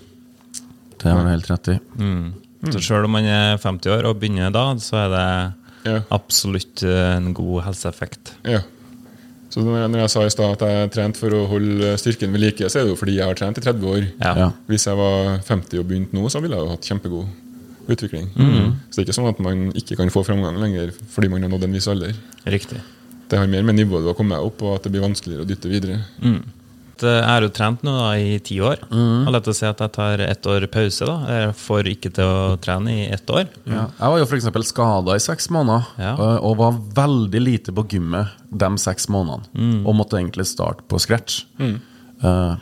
Det 1.03 1.11
har 1.11 1.21
du 1.21 1.29
helt 1.29 1.49
rett 1.51 1.69
i. 1.75 1.77
Mm. 1.99 2.25
Så 2.73 2.79
selv 2.81 3.05
om 3.09 3.13
man 3.17 3.27
er 3.27 3.57
50 3.61 3.91
år 3.91 4.07
og 4.09 4.17
begynner 4.21 4.53
da, 4.55 4.69
så 4.81 5.03
er 5.03 5.11
det 5.13 5.25
Ja. 5.83 5.97
absolutt 6.15 6.81
eh, 6.87 7.15
en 7.17 7.33
god 7.35 7.65
helseeffekt. 7.69 8.37
ja. 8.47 8.61
Så 9.53 9.61
når 9.61 9.83
jeg, 9.99 10.09
sa 10.09 10.23
i 10.25 10.29
stad 10.33 10.55
at 10.55 10.61
jeg 10.65 10.77
har 10.79 10.87
trent 10.89 11.17
for 11.19 11.29
å 11.37 11.43
holde 11.45 11.91
styrken 12.01 12.31
ved 12.33 12.41
like, 12.41 12.65
så 12.73 12.79
er 12.79 12.87
det 12.87 12.95
jo 12.95 12.97
fordi 12.97 13.19
jeg 13.19 13.27
har 13.29 13.37
trent 13.37 13.59
i 13.59 13.61
30 13.61 13.83
år. 13.85 14.07
Ja. 14.17 14.31
Ja. 14.39 14.47
Hvis 14.65 14.87
jeg 14.89 14.97
var 14.97 15.35
50 15.45 15.77
og 15.83 15.85
begynte 15.91 16.17
nå, 16.17 16.23
så 16.33 16.41
ville 16.41 16.57
jeg 16.57 16.65
jo 16.65 16.71
hatt 16.71 16.87
kjempegod 16.89 17.27
utvikling. 17.87 18.29
Mm. 18.35 18.73
Så 18.89 18.95
det 18.95 19.03
er 19.03 19.07
ikke 19.09 19.17
sånn 19.19 19.29
at 19.33 19.39
man 19.43 19.71
ikke 19.73 19.97
kan 19.99 20.09
få 20.13 20.23
framgang 20.25 20.57
lenger 20.61 20.91
fordi 21.13 21.29
man 21.29 21.41
har 21.43 21.49
nådd 21.49 21.63
en 21.67 21.73
viss 21.73 21.87
alder. 21.87 22.13
Riktig. 22.45 22.81
Det 23.29 23.39
har 23.39 23.47
mer 23.47 23.63
med 23.63 23.75
nivået 23.75 24.03
du 24.03 24.07
har 24.11 24.17
kommet 24.17 24.39
opp, 24.39 24.61
og 24.61 24.75
at 24.75 24.83
det 24.83 24.91
blir 24.93 25.01
vanskeligere 25.01 25.43
å 25.45 25.47
dytte 25.49 25.69
videre. 25.71 26.01
Jeg 27.03 27.23
har 27.25 27.41
jo 27.43 27.49
trent 27.51 27.81
nå 27.83 27.91
da 27.97 28.11
i 28.21 28.35
ti 28.39 28.59
år. 28.63 28.83
Og 28.93 29.31
lett 29.33 29.47
å 29.49 29.53
si 29.57 29.65
at 29.67 29.79
jeg 29.81 29.91
tar 29.95 30.21
ett 30.23 30.45
år 30.47 30.67
pause. 30.71 31.03
da 31.09 31.15
Jeg 31.27 31.55
får 31.59 31.89
ikke 31.89 32.11
til 32.13 32.23
å 32.23 32.57
trene 32.63 32.93
i 32.93 33.07
ett 33.11 33.25
år. 33.33 33.47
Ja. 33.65 33.87
Jeg 33.97 34.13
var 34.13 34.19
jo 34.21 34.27
f.eks. 34.29 34.67
skada 34.69 35.15
i 35.17 35.23
seks 35.23 35.49
måneder, 35.49 35.87
Ja. 35.97 36.13
og- 36.15 36.43
og 36.43 36.57
var 36.57 36.71
veldig 37.07 37.41
lite 37.43 37.71
på 37.73 37.83
gymmet 37.89 38.29
de 38.55 38.69
seks 38.77 39.07
månedene. 39.09 39.83
Og 39.85 39.95
måtte 39.95 40.15
egentlig 40.21 40.45
starte 40.45 40.83
på 40.87 40.99
scratch. 40.99 41.43
Uh. 41.59 42.55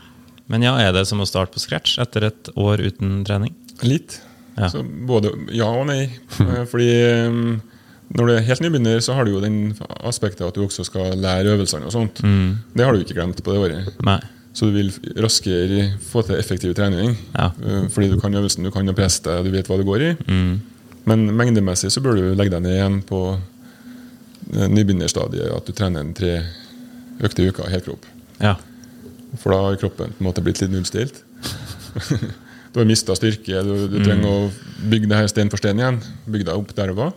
Men 0.48 0.62
ja, 0.64 0.76
er 0.78 0.92
det 0.92 1.06
som 1.08 1.20
å 1.20 1.28
starte 1.28 1.52
på 1.54 1.60
scratch 1.60 2.00
etter 2.00 2.24
et 2.24 2.50
år 2.56 2.78
uten 2.80 3.24
trening? 3.24 3.54
Litt. 3.84 4.22
Ja. 4.62 4.70
Så 4.70 4.84
både 4.86 5.34
ja 5.58 5.68
og 5.74 5.88
nei. 5.90 6.04
Eh, 6.46 6.64
Fordi 6.70 6.90
um, 7.28 7.56
når 8.12 8.28
du 8.28 8.34
er 8.36 8.46
helt 8.46 8.62
nybegynner, 8.64 9.00
så 9.02 9.16
har 9.18 9.26
du 9.26 9.32
jo 9.34 9.42
den 9.44 9.74
aspektet 10.04 10.44
at 10.46 10.58
du 10.58 10.66
også 10.66 10.84
skal 10.86 11.16
lære 11.18 11.54
øvelsene 11.56 11.88
og 11.88 11.94
sånt. 11.96 12.20
Det 12.22 12.84
har 12.86 12.94
du 12.94 13.02
ikke 13.04 13.16
glemt 13.16 13.40
på 13.44 13.56
det 13.56 13.62
året. 13.64 13.92
Nei. 14.04 14.20
Så 14.54 14.68
du 14.68 14.76
vil 14.76 14.90
raskere 15.24 15.86
få 16.04 16.26
til 16.28 16.36
effektiv 16.36 16.74
trening. 16.76 17.16
Ja. 17.38 17.52
Eh, 17.64 17.86
Fordi 17.94 18.10
du 18.12 18.18
kan 18.20 18.36
øvelsen, 18.36 18.68
du 18.68 18.72
kan 18.74 18.90
å 18.92 18.96
presse 18.98 19.24
deg, 19.24 19.48
du 19.48 19.56
vet 19.56 19.70
hva 19.72 19.80
det 19.80 19.88
går 19.88 20.04
i. 20.10 20.12
Mm. 20.28 20.52
Men 21.08 21.24
mengdemessig 21.40 21.92
så 21.94 22.04
bør 22.04 22.20
du 22.20 22.26
legge 22.36 22.52
deg 22.54 22.66
ned 22.66 22.76
igjen 22.76 23.00
på 23.08 23.22
eh, 23.38 24.68
nybegynnerstadiet. 24.68 25.54
At 25.56 25.72
du 25.72 25.74
trener 25.78 26.04
en 26.04 26.12
tre 26.18 26.36
økte 27.24 27.48
uker 27.48 27.72
helkropp. 27.72 28.06
Ja. 28.44 28.58
For 29.40 29.56
da 29.56 29.62
har 29.70 29.80
kroppen 29.80 30.12
på 30.12 30.20
en 30.20 30.28
måte 30.28 30.44
blitt 30.44 30.60
litt 30.62 30.74
nullstilt. 30.74 31.24
Du 32.72 32.80
har 32.80 32.88
mista 32.88 33.12
styrke, 33.18 33.62
du, 33.68 33.74
du 33.92 33.98
trenger 34.00 34.30
å 34.32 34.52
bygge 34.92 35.10
det 35.12 35.18
her 35.20 35.28
sten 35.28 35.50
for 35.52 35.60
sten 35.60 35.80
igjen. 35.82 35.98
Bygge 36.32 36.48
deg 36.48 36.56
opp 36.56 36.70
der 36.78 36.94
og 36.94 37.02
da. 37.02 37.08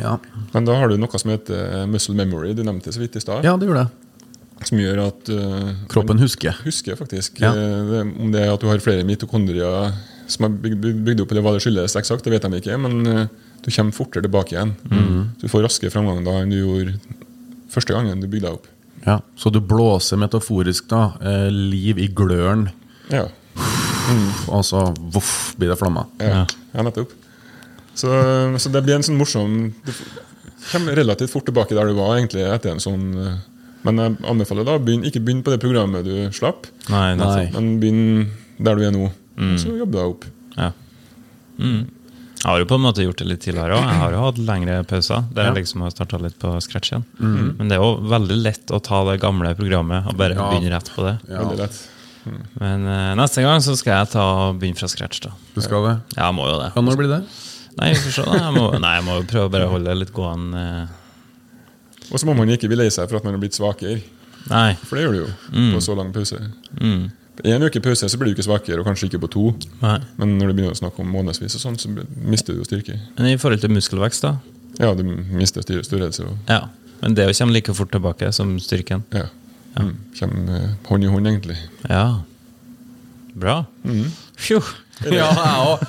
Ja. 0.00 0.14
Men 0.52 0.66
da 0.68 0.74
har 0.76 0.92
du 0.92 0.98
noe 1.00 1.20
som 1.22 1.32
heter 1.32 1.86
muscle 1.88 2.14
memory, 2.18 2.52
du 2.54 2.60
nevnte 2.66 2.90
det 2.90 2.96
så 2.98 3.00
vidt 3.00 3.16
i 3.16 3.22
stad. 3.24 3.46
ja, 3.46 3.54
det 3.56 3.68
gjorde 3.70 3.86
jeg. 3.86 3.96
Som 4.68 4.76
gjør 4.82 4.98
at 5.06 5.30
uh, 5.32 5.70
Kroppen 5.88 6.18
husker. 6.20 6.52
husker 6.66 6.98
faktisk. 7.00 7.38
Ja. 7.40 7.54
Eh, 7.56 7.78
det, 7.94 8.00
om 8.20 8.28
det 8.34 8.42
er 8.44 8.50
at 8.52 8.60
du 8.60 8.66
har 8.68 8.82
flere 8.84 9.06
mitokondrier 9.08 9.94
som 10.28 10.44
er 10.44 10.58
bygd, 10.66 10.84
bygd- 11.06 11.22
opp, 11.24 11.32
eller 11.32 11.46
hva 11.46 11.54
det 11.56 11.62
skyldes 11.64 11.96
eksakt, 11.96 12.26
det 12.28 12.34
vet 12.34 12.44
de 12.44 12.60
ikke, 12.60 12.76
men 12.84 13.00
uh, 13.08 13.22
du 13.64 13.70
kommer 13.72 13.96
fortere 13.96 14.26
tilbake 14.28 14.52
igjen. 14.58 14.74
Du 15.40 15.48
får 15.48 15.64
raskere 15.64 15.90
framgang 15.96 16.20
da 16.28 16.36
enn 16.42 16.52
du 16.52 16.58
gjorde 16.60 16.98
første 17.72 17.96
gangen 17.96 18.20
du 18.20 18.28
bygde 18.28 18.46
deg 18.50 18.60
opp. 18.60 18.68
Ja. 19.06 19.16
Så 19.40 19.48
du 19.48 19.62
blåser 19.64 20.20
metaforisk 20.20 20.90
da 20.92 21.14
eh, 21.24 21.48
liv 21.48 21.96
i 22.04 22.10
gløren, 22.12 22.68
Ja, 23.08 23.24
og 24.48 24.64
så 24.66 24.82
voff, 25.14 25.54
blir 25.58 25.68
det 25.72 25.78
flammer. 25.80 26.06
ja, 26.22 26.44
ja 26.74 26.82
nettopp. 26.86 27.12
Så, 27.94 28.08
så 28.62 28.70
det 28.72 28.80
blir 28.86 28.94
en 28.96 29.02
sånn 29.04 29.18
morsom 29.18 29.54
Du 29.84 29.90
kommer 30.70 30.94
relativt 30.96 31.32
fort 31.32 31.44
tilbake 31.48 31.74
der 31.74 31.88
du 31.90 31.96
var 31.98 32.14
egentlig 32.16 32.44
etter 32.46 32.70
en 32.70 32.80
sånn 32.80 33.02
eh, 33.18 33.34
Men 33.84 33.98
jeg 33.98 34.14
anbefaler 34.30 34.64
da 34.68 34.76
begynn, 34.78 35.02
ikke 35.08 35.20
begynn 35.26 35.42
på 35.44 35.50
det 35.52 35.58
programmet 35.60 36.06
du 36.06 36.14
slapp, 36.36 36.68
Nei, 36.88 37.14
Nei. 37.18 37.48
men 37.52 37.72
begynn 37.82 38.30
der 38.60 38.76
du 38.78 38.84
er 38.86 38.92
nå. 38.94 39.08
Så 39.58 39.72
jobber 39.74 39.98
deg 39.98 40.14
opp. 40.14 40.24
Ja. 40.56 40.70
Mm. 41.58 41.86
Jeg 42.40 42.48
har 42.48 42.58
jo 42.62 42.66
på 42.70 42.76
en 42.78 42.84
måte 42.86 43.04
gjort 43.04 43.20
det 43.20 43.26
litt 43.28 43.40
tidligere 43.44 43.76
òg. 43.76 43.84
Jeg 43.88 44.00
har 44.00 44.14
jo 44.16 44.20
hatt 44.26 44.38
lengre 44.48 44.76
pauser 44.88 45.24
der 45.36 45.48
jeg 45.50 45.58
liksom 45.62 45.82
har 45.84 45.90
starta 45.92 46.20
litt 46.20 46.36
på 46.40 46.52
scratch 46.64 46.92
igjen. 46.94 47.04
Men 47.20 47.68
det 47.72 47.76
er 47.76 47.82
jo 47.82 47.90
veldig 48.08 48.36
lett 48.40 48.72
å 48.72 48.80
ta 48.84 49.00
det 49.10 49.18
gamle 49.20 49.52
programmet 49.58 50.08
og 50.08 50.16
bare 50.20 50.36
Ja. 50.38 50.46
begynne 50.52 50.72
rett 50.76 50.88
på 50.94 51.04
det. 51.08 51.14
Ja. 51.28 51.40
Veldig 51.42 51.58
lett. 51.64 51.80
Men 52.60 52.84
eh, 52.86 53.12
neste 53.18 53.42
gang 53.44 53.62
så 53.64 53.74
skal 53.78 54.00
jeg 54.02 54.10
ta 54.12 54.24
og 54.50 54.58
begynne 54.60 54.76
fra 54.80 54.88
scratch, 54.92 55.20
da. 55.24 55.30
Du 55.54 55.60
skal 55.64 55.86
det? 55.86 55.94
Ja, 56.16 56.26
jeg 56.28 56.36
må 56.36 56.48
jo 56.50 56.58
det. 56.60 56.70
Kan 56.74 56.84
når 56.88 56.98
blir 57.00 57.08
det? 57.14 57.20
Nei, 57.78 57.92
vi 57.94 58.00
får 58.02 58.16
se, 58.18 58.24
da. 58.26 58.38
Jeg 58.44 58.54
må, 58.58 58.64
nei, 58.82 58.94
jeg 58.98 59.04
må 59.06 59.14
jo 59.20 59.28
prøve 59.30 59.46
å 59.48 59.52
bare 59.54 59.68
holde 59.70 59.88
det 59.88 59.98
litt 60.02 60.12
gående. 60.16 60.64
eh. 60.64 60.96
Og 62.10 62.18
så 62.18 62.26
må 62.26 62.34
man 62.34 62.50
ikke 62.50 62.68
bli 62.68 62.76
lei 62.80 62.88
seg 62.90 63.06
for 63.08 63.20
at 63.20 63.24
man 63.24 63.36
har 63.36 63.40
blitt 63.42 63.54
svakere. 63.56 64.00
Nei. 64.50 64.74
For 64.82 64.96
det 64.98 65.04
gjør 65.06 65.14
du 65.14 65.20
jo 65.22 65.30
på 65.76 65.80
så 65.84 65.94
lang 65.96 66.10
pause. 66.12 66.40
Mm. 66.80 67.04
En 67.54 67.62
uke 67.64 67.80
pause 67.80 68.08
så 68.10 68.18
blir 68.20 68.32
du 68.32 68.34
ikke 68.36 68.44
svakere, 68.48 68.80
og 68.82 68.88
kanskje 68.88 69.06
ikke 69.08 69.20
på 69.22 69.30
to. 69.32 69.44
Nei. 69.80 69.96
Men 70.18 70.34
når 70.40 70.50
du 70.50 70.56
begynner 70.58 70.74
å 70.74 70.80
snakke 70.80 71.00
om 71.04 71.12
månedsvis, 71.14 71.54
og 71.56 71.62
sånn, 71.62 71.78
så 71.80 71.88
mister 72.26 72.52
du 72.56 72.60
jo 72.60 72.66
styrke. 72.68 72.98
Men 73.16 73.30
i 73.30 73.36
forhold 73.40 73.62
til 73.62 73.72
muskelvekst, 73.72 74.26
da? 74.26 74.34
Ja, 74.82 74.90
du 74.98 75.04
mister 75.06 75.64
styr- 75.64 75.84
størrelse. 75.86 76.26
Og, 76.26 76.36
Ja. 76.50 76.66
Men 77.00 77.14
det 77.16 77.30
kommer 77.38 77.54
like 77.56 77.72
fort 77.72 77.90
tilbake 77.94 78.28
som 78.36 78.58
styrken? 78.60 79.04
ja. 79.16 79.28
Mm, 79.78 79.92
kommer 80.18 80.56
eh, 80.56 80.70
hånd 80.88 81.04
i 81.06 81.10
hånd, 81.12 81.26
egentlig. 81.30 81.58
Ja. 81.88 82.04
Bra. 83.38 83.60
Fjo. 84.40 84.60
Ja, 85.06 85.30
jeg 85.30 85.60
òg. 85.70 85.80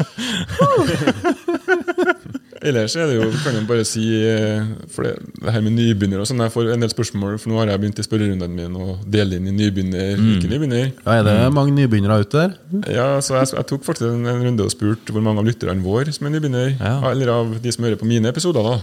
Ellers 2.62 2.94
er 2.94 3.08
det 3.10 3.16
jo, 3.18 3.24
kan 3.42 3.56
jeg 3.58 3.66
bare 3.66 3.84
si 3.90 4.04
eh, 4.22 4.62
For 4.94 5.02
det, 5.08 5.16
det 5.42 5.50
her 5.56 5.64
med 5.66 5.74
nybegynner 5.74 6.22
og 6.22 6.28
sånn, 6.30 6.44
jeg 6.46 6.54
får 6.54 6.68
en 6.76 6.84
del 6.86 6.92
spørsmål, 6.94 7.40
for 7.42 7.50
nå 7.50 7.58
har 7.58 7.72
jeg 7.72 7.82
begynt 7.82 8.02
i 8.04 8.06
spørrerundene 8.06 8.54
min 8.54 8.76
å 8.78 8.98
dele 9.12 9.40
inn 9.40 9.48
i 9.50 9.54
nybegynner, 9.56 10.22
ikke 10.36 10.52
nybegynner. 10.52 10.92
Ja, 11.02 11.16
er 11.18 11.26
det 11.26 11.36
mange 11.56 11.74
nybegynnere 11.80 12.20
ute 12.22 12.44
der? 12.46 12.54
Ja, 12.94 13.08
så 13.26 13.40
jeg, 13.40 13.50
jeg 13.58 13.68
tok 13.72 13.88
faktisk 13.88 14.06
en, 14.12 14.30
en 14.30 14.46
runde 14.46 14.68
og 14.68 14.74
spurte 14.76 15.16
hvor 15.16 15.26
mange 15.26 15.42
av 15.42 15.50
lytterne 15.50 15.82
våre 15.84 16.14
som 16.14 16.30
er 16.30 16.36
nybegynner. 16.38 16.76
Ja. 16.78 16.94
Eller 17.10 17.34
av 17.34 17.56
de 17.66 17.74
som 17.74 17.88
hører 17.88 17.98
på 18.00 18.10
mine 18.10 18.30
episoder. 18.30 18.62
da 18.70 18.78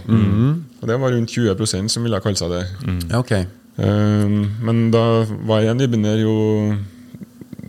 Og 0.83 0.91
det 0.91 0.99
var 0.99 1.15
rundt 1.15 1.31
20% 1.39 1.95
som 1.95 2.03
ville 2.05 2.19
kalle 2.25 2.41
seg 2.43 2.51
det. 2.57 2.65
Ja, 3.07 3.23
ok. 3.23 3.33
Um, 3.79 4.39
men 4.65 4.79
da 4.91 5.23
var 5.47 5.61
jeg 5.63 5.77
nybegynner 5.79 6.17
jo 6.19 6.33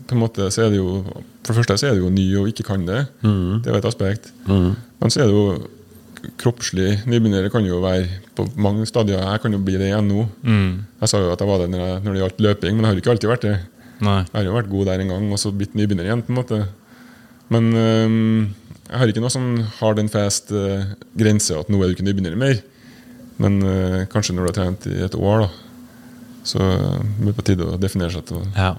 På 0.09 0.17
en 0.17 0.23
måte 0.25 0.49
så 0.51 0.65
er 0.65 0.73
det 0.73 0.81
jo 0.81 1.05
For 1.07 1.53
det 1.53 1.59
første 1.61 1.77
så 1.79 1.87
er 1.87 1.95
det 1.95 2.03
jo 2.03 2.09
ny 2.11 2.25
og 2.41 2.49
ikke 2.51 2.65
kan 2.67 2.83
det. 2.89 3.05
Det 3.63 3.71
er 3.71 3.77
jo 3.77 3.83
et 3.83 3.87
aspekt. 3.93 4.33
Men 4.99 5.13
så 5.13 5.23
er 5.23 5.31
det 5.31 5.37
jo 5.37 5.61
kroppslig 6.37 6.99
nybegynner 7.09 7.47
kan 7.53 7.65
jo 7.65 7.79
være 7.81 8.09
på 8.37 8.45
mange 8.61 8.85
stadier. 8.87 9.23
Jeg 9.23 9.41
kan 9.41 9.55
jo 9.55 9.61
bli 9.65 9.79
det 9.81 9.89
igjen 9.93 10.09
nå. 10.11 10.27
Jeg 11.01 11.09
sa 11.09 11.21
jo 11.23 11.31
at 11.33 11.41
jeg 11.41 11.49
var 11.49 11.63
det 11.63 11.71
når, 11.73 11.81
jeg, 11.87 12.03
når 12.05 12.13
det 12.13 12.21
gjaldt 12.25 12.43
løping, 12.49 12.75
men 12.77 12.85
jeg 12.85 12.91
har 12.91 12.99
jo 12.99 13.05
ikke 13.05 13.15
alltid 13.15 13.31
vært 13.31 13.47
det. 13.47 13.55
Nei. 14.05 14.19
Jeg 14.27 14.37
har 14.37 14.45
jo 14.51 14.57
vært 14.59 14.71
god 14.73 14.91
der 14.91 15.01
en 15.05 15.13
gang, 15.15 15.31
og 15.33 15.41
så 15.41 15.53
blitt 15.53 15.75
nybegynner 15.79 16.09
igjen. 16.11 16.23
på 16.27 16.33
en 16.35 16.41
måte 16.41 16.61
Men 17.51 17.73
øhm, 17.75 18.55
jeg 18.91 18.99
har 18.99 19.11
ikke 19.11 19.23
noe 19.23 19.33
sånn 19.33 19.51
hard 19.79 19.99
and 20.03 20.11
fast 20.11 20.53
øh, 20.53 20.85
grense 21.19 21.55
at 21.57 21.69
nå 21.71 21.81
er 21.81 21.91
du 21.91 21.97
ikke 21.97 22.07
nybegynner 22.07 22.37
mer. 22.39 22.61
Men 23.41 23.63
øh, 23.63 24.07
kanskje 24.13 24.35
når 24.35 24.43
du 24.43 24.51
har 24.51 24.59
trent 24.59 24.87
i 24.91 25.01
et 25.07 25.15
år, 25.15 25.47
da, 25.47 25.49
så 26.51 26.59
det 26.59 27.05
blir 27.21 27.37
på 27.39 27.45
tide 27.47 27.67
å 27.69 27.79
definere 27.81 28.11
seg 28.15 28.25
til 28.31 28.43
Ja. 28.57 28.73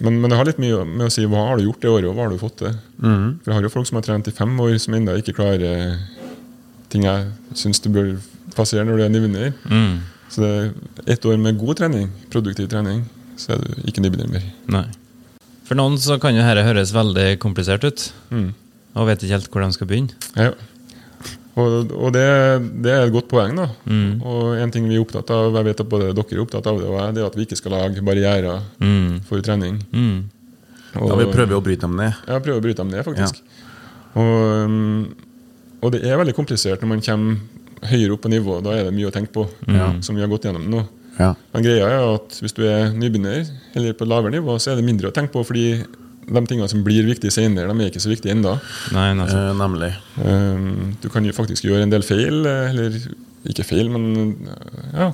men, 0.00 0.18
men 0.20 0.30
det 0.32 0.36
har 0.40 0.48
litt 0.48 0.58
mye 0.62 0.82
med 0.84 1.06
å 1.06 1.12
si 1.12 1.24
hva 1.28 1.46
har 1.48 1.56
du 1.60 1.64
gjort 1.68 1.80
det 1.84 1.90
året, 1.92 2.08
og 2.10 2.16
hva 2.18 2.26
har 2.26 2.34
du 2.34 2.40
fått 2.42 2.58
til. 2.64 2.74
For 3.00 3.50
jeg 3.52 3.54
har 3.58 3.62
jo 3.68 3.72
folk 3.72 3.86
som 3.88 3.96
har 4.00 4.06
trent 4.08 4.28
i 4.28 4.34
fem 4.34 4.52
år, 4.60 4.74
som 4.82 4.94
ennå 4.98 5.14
ikke 5.22 5.36
klarer 5.38 5.96
ting 6.92 7.06
jeg 7.06 7.30
syns 7.58 7.80
du 7.84 7.88
bør 7.94 8.12
passere 8.56 8.84
når 8.86 8.96
du 9.00 9.04
er 9.06 9.10
nybegynner. 9.14 9.54
Mm. 9.70 9.96
Så 10.32 10.42
det 10.42 10.52
er 10.52 11.12
ett 11.16 11.24
år 11.28 11.38
med 11.40 11.58
god 11.60 11.76
trening, 11.80 12.08
produktiv 12.32 12.68
trening, 12.72 13.04
så 13.38 13.54
er 13.54 13.62
du 13.64 13.82
ikke 13.88 14.02
nybegynner 14.04 14.32
mer. 14.36 14.46
Nei. 14.68 14.84
For 15.66 15.78
noen 15.78 15.96
så 16.02 16.16
kan 16.22 16.34
jo 16.36 16.44
dette 16.46 16.62
høres 16.66 16.92
veldig 16.94 17.38
komplisert 17.42 17.84
ut, 17.86 18.06
Mm. 18.30 18.52
og 18.96 19.06
vet 19.08 19.22
ikke 19.22 19.36
helt 19.36 19.50
hvor 19.52 19.62
de 19.64 19.72
skal 19.76 19.86
begynne. 19.90 20.14
Ja. 20.36 20.52
Og, 21.56 21.92
og 21.96 22.10
det, 22.12 22.22
det 22.84 22.90
er 22.92 23.06
et 23.06 23.12
godt 23.14 23.28
poeng. 23.30 23.54
da 23.56 23.66
Og 24.28 24.56
en 24.60 24.70
ting 24.74 24.84
vi 24.88 24.96
er 24.98 25.00
opptatt 25.04 25.30
av, 25.32 25.54
jeg 25.56 25.64
vet 25.70 25.80
at 25.80 25.88
både 25.88 26.10
dere 26.12 26.34
er 26.36 26.42
opptatt 26.42 26.66
av 26.68 26.80
det, 26.82 26.88
og 26.90 26.98
jeg, 27.00 27.14
det 27.16 27.22
er 27.22 27.28
at 27.30 27.36
vi 27.38 27.46
ikke 27.46 27.56
skal 27.62 27.72
lage 27.72 28.02
barrierer 28.04 28.60
Mm. 28.80 29.20
for 29.24 29.40
trening. 29.40 29.78
Mm. 29.92 30.18
Og, 31.00 31.08
Ja, 31.08 31.16
vi 31.16 31.24
prøver 31.32 31.56
å 31.56 31.62
bryte 31.64 31.80
dem 31.88 31.96
ned. 31.96 32.12
Ja, 32.28 32.38
prøver 32.40 32.60
å 32.60 32.64
bryte 32.64 32.84
dem 32.84 32.90
ned, 32.92 33.04
faktisk. 33.04 33.40
Og, 34.16 34.66
um, 34.68 35.14
og 35.82 35.92
det 35.92 36.04
er 36.08 36.16
veldig 36.20 36.34
komplisert 36.36 36.80
når 36.84 36.88
man 36.88 37.00
kommer 37.04 37.88
høyere 37.90 38.12
opp 38.16 38.22
på 38.24 38.30
nivå. 38.32 38.60
Da 38.64 38.70
er 38.76 38.84
det 38.88 38.94
mye 38.96 39.08
å 39.10 39.12
tenke 39.14 39.32
på, 39.32 39.44
som 40.02 40.16
vi 40.16 40.22
har 40.24 40.28
gått 40.32 40.44
gjennom 40.48 40.64
nå. 40.72 40.84
Ja. 41.18 41.34
Men 41.54 41.62
greia 41.64 41.88
er 41.88 42.14
at 42.14 42.36
hvis 42.42 42.52
du 42.56 42.62
er 42.68 42.90
nybegynner, 42.92 43.48
eller 43.76 43.92
på 43.96 44.04
lavere 44.08 44.32
nivå, 44.36 44.56
så 44.60 44.72
er 44.72 44.76
det 44.80 44.84
mindre 44.84 45.08
å 45.08 45.14
tenke 45.16 45.32
på, 45.32 45.44
fordi 45.48 45.84
de 46.26 46.42
tingene 46.48 46.68
som 46.70 46.82
blir 46.86 47.06
viktige 47.06 47.34
senere, 47.34 47.70
de 47.70 47.84
er 47.84 47.92
ikke 47.92 48.02
så 48.02 48.10
viktige 48.10 48.34
ennå. 48.34 48.56
Eh, 48.92 49.52
nemlig. 49.60 49.92
Eh, 50.22 50.66
du 51.02 51.08
kan 51.12 51.26
jo 51.26 51.34
faktisk 51.36 51.66
gjøre 51.68 51.86
en 51.86 51.92
del 51.92 52.04
feil, 52.06 52.40
eh, 52.46 52.70
eller 52.72 52.96
ikke 53.46 53.66
feil, 53.66 53.90
men 53.92 54.48
eh, 54.50 54.88
ja, 54.96 55.10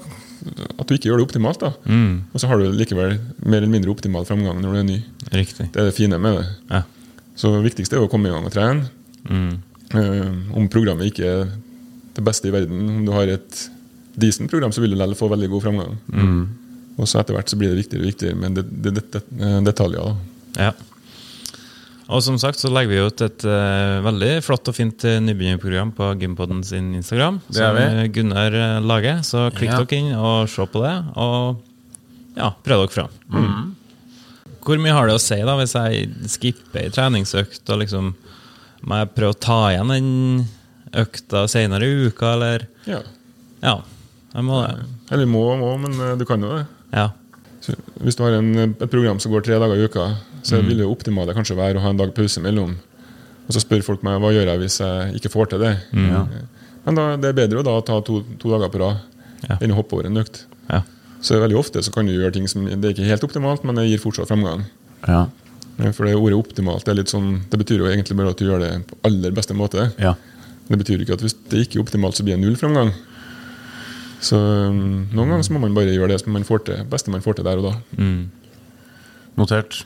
at 0.81 0.89
du 0.89 0.95
ikke 0.97 1.11
gjør 1.11 1.21
det 1.21 1.27
optimalt. 1.29 1.61
da. 1.61 1.73
Mm. 1.85 2.23
Og 2.33 2.41
så 2.41 2.49
har 2.51 2.59
du 2.59 2.73
likevel 2.73 3.19
mer 3.45 3.61
eller 3.61 3.75
mindre 3.75 3.93
optimal 3.93 4.27
framgang 4.29 4.63
når 4.63 4.73
du 4.73 4.81
er 4.81 4.89
ny. 4.89 4.99
Riktig. 5.33 5.69
Det 5.75 5.83
er 5.83 5.91
det 5.91 5.99
fine 5.99 6.19
med 6.19 6.41
det. 6.41 6.47
Ja. 6.71 6.83
Så 7.39 7.53
det 7.55 7.63
viktigste 7.67 7.99
er 7.99 8.07
å 8.07 8.11
komme 8.13 8.31
i 8.31 8.35
gang 8.35 8.49
og 8.49 8.55
trene. 8.55 8.89
Mm. 9.29 9.53
Eh, 9.93 10.57
om 10.57 10.71
programmet 10.73 11.13
ikke 11.13 11.29
er 11.29 11.53
det 12.17 12.25
beste 12.25 12.49
i 12.49 12.55
verden, 12.55 12.89
om 12.89 13.05
du 13.07 13.13
har 13.15 13.31
et 13.31 13.63
decent 14.21 14.51
program, 14.53 14.73
så 14.73 14.83
vil 14.83 14.93
du 14.93 14.99
likevel 14.99 15.17
få 15.17 15.31
veldig 15.33 15.53
god 15.53 15.65
framgang. 15.69 15.95
Og 17.01 17.09
så 17.09 17.23
etter 17.23 17.37
hvert 17.37 17.49
så 17.49 17.57
blir 17.57 17.73
det 17.73 17.81
viktigere 17.81 18.05
og 18.05 18.11
viktigere 18.11 18.39
med 18.39 18.59
det, 18.59 18.65
det, 18.85 18.95
det, 18.99 19.05
det, 19.13 19.53
detaljer. 19.65 20.11
da. 20.11 20.67
Ja. 20.69 20.73
Og 22.11 22.23
som 22.25 22.37
sagt 22.41 22.59
så 22.59 22.69
legger 22.73 22.91
vi 22.91 23.03
ut 23.07 23.23
et 23.25 23.45
uh, 23.47 24.01
veldig 24.05 24.31
flott 24.45 24.67
og 24.69 24.75
fint 24.77 25.05
uh, 25.07 25.19
nybegynnerprogram 25.23 25.93
på 25.97 26.09
Gympodden 26.21 26.65
sin 26.67 26.91
Instagram. 26.99 27.39
Det 27.47 27.61
vi. 27.63 27.85
Som 27.87 27.99
eh, 28.01 28.09
Gunnar 28.13 28.57
eh, 28.59 28.81
lager. 28.83 29.21
Så 29.27 29.45
klikk 29.55 29.71
Ja. 29.73 29.79
dere 29.85 30.01
inn 30.01 30.11
og 30.19 30.49
se 30.51 30.67
på 30.67 30.83
det. 30.83 30.97
Og 31.17 31.63
ja, 32.37 32.51
prøv 32.67 32.83
dere 32.87 32.97
fram. 32.97 33.71
Hvor 34.63 34.79
mye 34.83 34.95
har 34.95 35.09
det 35.11 35.15
å 35.19 35.23
si 35.23 35.39
da 35.47 35.55
hvis 35.59 35.73
jeg 35.79 36.11
skipper 36.31 36.85
ei 36.85 36.91
treningsøkt 36.95 37.71
og 37.75 37.81
liksom 37.83 38.13
Må 38.87 38.99
jeg 39.01 39.11
prøve 39.15 39.35
å 39.35 39.39
ta 39.43 39.57
igjen 39.73 39.91
den 39.95 40.13
økta 40.99 41.45
senere 41.49 41.87
i 41.87 42.09
uka, 42.11 42.35
eller 42.35 42.67
Ja. 42.91 42.99
Ja, 43.63 43.77
jeg 44.35 44.43
må 44.45 44.59
det. 44.67 44.87
Eller 45.15 45.29
må 45.31 45.45
og 45.53 45.61
må, 45.63 45.71
men 45.87 45.95
eh, 46.03 46.17
du 46.19 46.25
kan 46.27 46.43
jo 46.43 46.51
det. 46.59 46.65
Ja. 46.93 47.07
Så 47.63 47.77
hvis 48.03 48.19
du 48.19 48.25
har 48.27 48.35
en, 48.41 48.51
et 48.75 48.91
program 48.91 49.21
som 49.23 49.31
går 49.33 49.45
tre 49.47 49.61
dager 49.63 49.79
i 49.79 49.87
uka, 49.87 50.09
så 50.43 50.59
vil 50.67 50.81
jo 50.83 50.91
optimale 50.91 51.35
kanskje 51.37 51.57
være 51.59 51.79
å 51.79 51.83
ha 51.85 51.91
en 51.93 52.01
dag 52.01 52.13
pause 52.17 52.41
mellom. 52.43 52.77
Og 53.47 53.55
så 53.55 53.61
spør 53.63 53.83
folk 53.87 54.03
meg 54.07 54.21
hva 54.23 54.31
gjør 54.35 54.51
jeg 54.53 54.59
hvis 54.63 54.79
jeg 54.83 55.15
ikke 55.21 55.31
får 55.35 55.53
til 55.53 55.63
det. 55.65 55.73
Ja. 55.95 56.25
Men 56.87 56.99
da, 56.99 57.05
det 57.17 57.31
er 57.31 57.37
bedre 57.45 57.61
å 57.63 57.67
da 57.67 57.77
ta 57.87 58.01
to, 58.03 58.23
to 58.43 58.51
dager 58.51 58.71
på 58.75 58.81
rad 58.83 59.09
Ja. 59.49 59.57
enn 59.61 59.73
å 59.75 59.79
hoppe 59.81 59.97
over 59.99 60.07
en 60.07 60.17
økt. 60.23 60.45
ja. 60.71 60.83
Så 61.23 61.37
veldig 61.39 61.55
ofte 61.59 61.79
så 61.83 61.93
kan 61.95 62.07
du 62.07 62.13
gjøre 62.13 62.33
ting 62.35 62.49
som 62.51 62.65
det 62.67 62.83
er 62.85 62.95
ikke 62.97 63.07
helt 63.07 63.23
optimalt, 63.23 63.63
men 63.65 63.77
det 63.79 63.85
gir 63.87 63.99
fortsatt 64.03 64.27
framgang. 64.27 64.65
Ja. 65.07 65.29
For 65.95 66.07
det 66.07 66.17
ordet 66.19 66.35
optimalt 66.39 66.85
det 66.85 66.91
er 66.91 66.99
litt 66.99 67.13
sånn, 67.15 67.45
det 67.51 67.59
betyr 67.63 67.79
jo 67.79 67.87
egentlig 67.87 68.17
bare 68.19 68.31
at 68.35 68.39
du 68.43 68.45
gjør 68.49 68.59
det 68.63 68.71
på 68.91 68.99
aller 69.07 69.31
beste 69.31 69.55
måte. 69.55 69.93
ja. 70.03 70.15
Det 70.71 70.79
betyr 70.79 71.03
ikke 71.03 71.15
at 71.19 71.21
hvis 71.23 71.35
det 71.51 71.59
ikke 71.67 71.79
er 71.79 71.83
optimalt, 71.83 72.15
så 72.17 72.23
blir 72.25 72.37
det 72.39 72.43
null 72.45 72.55
framgang. 72.57 72.93
Så 74.23 74.39
um, 74.39 75.09
noen 75.13 75.29
ganger 75.35 75.43
så 75.43 75.53
må 75.55 75.61
man 75.65 75.75
bare 75.75 75.91
gjøre 75.93 76.13
det 76.15 76.21
som 76.23 76.33
man 76.33 76.45
får 76.47 76.63
til, 76.69 76.85
beste 76.89 77.11
man 77.11 77.21
får 77.25 77.35
til 77.41 77.45
der 77.49 77.59
og 77.59 77.67
da. 77.67 77.73
Mm. 77.99 78.31
Notert. 79.37 79.83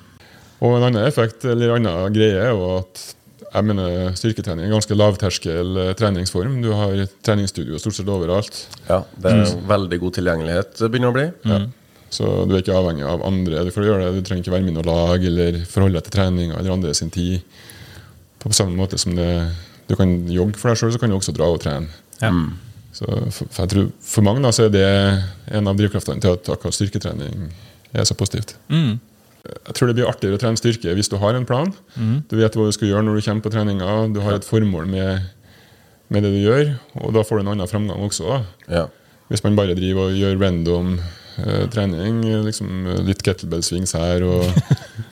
Og 0.64 0.78
en 0.78 0.86
annen 0.88 1.04
effekt, 1.04 1.44
eller 1.44 1.74
en 1.74 1.88
annen 1.90 2.16
greie 2.16 2.40
er 2.40 2.52
jo 2.54 2.78
at 2.78 3.02
jeg 3.46 3.64
mener 3.64 4.12
styrketrening 4.18 4.66
er 4.66 4.74
ganske 4.74 4.96
lavterskel 4.96 5.80
eh, 5.80 5.94
treningsform. 5.96 6.58
Du 6.64 6.70
har 6.76 7.02
treningsstudio 7.24 7.78
stort 7.80 7.96
sett 7.98 8.10
overalt. 8.12 8.58
Ja, 8.88 9.02
det 9.22 9.32
er 9.32 9.52
veldig 9.68 9.98
god 10.02 10.16
tilgjengelighet 10.18 10.74
det 10.80 10.90
begynner 10.92 11.12
å 11.12 11.16
bli. 11.16 11.26
Ja. 11.48 11.60
Så 12.12 12.26
du 12.46 12.54
er 12.54 12.62
ikke 12.62 12.76
avhengig 12.76 13.06
av 13.08 13.24
andre 13.26 13.64
for 13.74 13.82
å 13.82 13.88
gjøre 13.88 14.04
det. 14.08 14.20
Du 14.20 14.26
trenger 14.28 14.44
ikke 14.44 14.54
være 14.54 14.66
med 14.66 14.74
i 14.74 14.76
noe 14.76 14.86
lag 14.86 15.24
eller 15.30 15.58
forholde 15.68 15.98
deg 15.98 16.06
til 16.06 16.16
treninga 16.18 16.58
eller 16.60 16.76
andre 16.76 16.92
sin 16.96 17.12
tid. 17.12 17.56
På 18.42 18.52
samme 18.56 18.76
måte 18.78 19.00
som 19.00 19.16
det, 19.16 19.30
du 19.88 19.96
kan 19.98 20.14
jogge 20.30 20.60
for 20.60 20.70
deg 20.70 20.80
sjøl, 20.80 20.94
så 20.94 21.02
kan 21.02 21.12
du 21.12 21.18
også 21.18 21.34
dra 21.36 21.48
og 21.50 21.60
trene. 21.64 21.90
Ja. 22.20 22.30
Så 22.96 23.08
for, 23.08 23.42
for, 23.42 23.64
jeg 23.64 23.72
tror, 23.72 23.88
for 24.12 24.24
mange 24.24 24.44
da, 24.44 24.52
så 24.54 24.68
er 24.68 24.72
det 24.72 24.86
en 25.58 25.68
av 25.68 25.76
drivkraftene 25.76 26.22
til 26.22 26.36
at 26.36 26.48
akkurat 26.54 26.76
styrketrening 26.76 27.50
er 27.92 28.06
så 28.08 28.16
positivt. 28.16 28.54
Mm. 28.72 28.96
Jeg 29.46 29.76
tror 29.76 29.90
det 29.90 29.96
blir 29.98 30.08
artigere 30.10 30.38
å 30.38 30.42
trene 30.42 30.60
styrke 30.60 30.94
hvis 30.96 31.10
du 31.12 31.16
har 31.22 31.36
en 31.38 31.46
plan. 31.48 31.72
Du 32.30 32.36
vet 32.38 32.56
hva 32.56 32.66
du 32.68 32.74
skal 32.74 32.90
gjøre 32.90 33.06
når 33.06 33.18
du 33.18 33.26
kommer 33.26 33.46
på 33.46 33.52
treninga. 33.54 33.92
Du 34.14 34.20
har 34.24 34.38
et 34.38 34.46
formål 34.46 34.88
med, 34.90 35.28
med 36.12 36.26
det 36.26 36.32
du 36.34 36.40
gjør, 36.42 36.74
og 37.02 37.14
da 37.16 37.24
får 37.26 37.40
du 37.40 37.44
en 37.46 37.52
annen 37.54 37.70
framgang 37.70 38.02
også. 38.06 38.40
Ja. 38.70 38.86
Hvis 39.30 39.42
man 39.42 39.56
bare 39.58 39.74
driver 39.74 40.10
og 40.10 40.18
gjør 40.18 40.36
random 40.38 40.92
eh, 41.42 41.64
trening, 41.72 42.20
liksom 42.46 42.86
litt 43.08 43.24
kettlebell 43.26 43.64
swings 43.66 43.96
her, 43.98 44.22
og, 44.22 44.46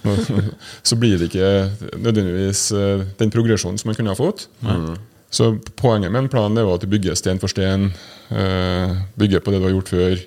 så 0.89 0.99
blir 1.01 1.19
det 1.19 1.33
ikke 1.33 1.51
nødvendigvis 1.99 2.69
eh, 2.79 3.09
den 3.19 3.35
progresjonen 3.35 3.81
som 3.81 3.91
man 3.91 3.99
kunne 3.99 4.15
ha 4.15 4.19
fått. 4.19 4.47
Så 5.35 5.57
poenget 5.81 6.13
med 6.15 6.25
en 6.25 6.31
plan 6.31 6.59
er 6.61 6.69
at 6.71 6.85
du 6.85 6.91
bygger 6.93 7.17
sten 7.19 7.41
for 7.43 7.51
sten, 7.51 7.89
eh, 8.31 8.93
bygger 9.19 9.43
på 9.43 9.51
det 9.51 9.59
du 9.59 9.67
har 9.67 9.75
gjort 9.75 9.91
før, 9.91 10.21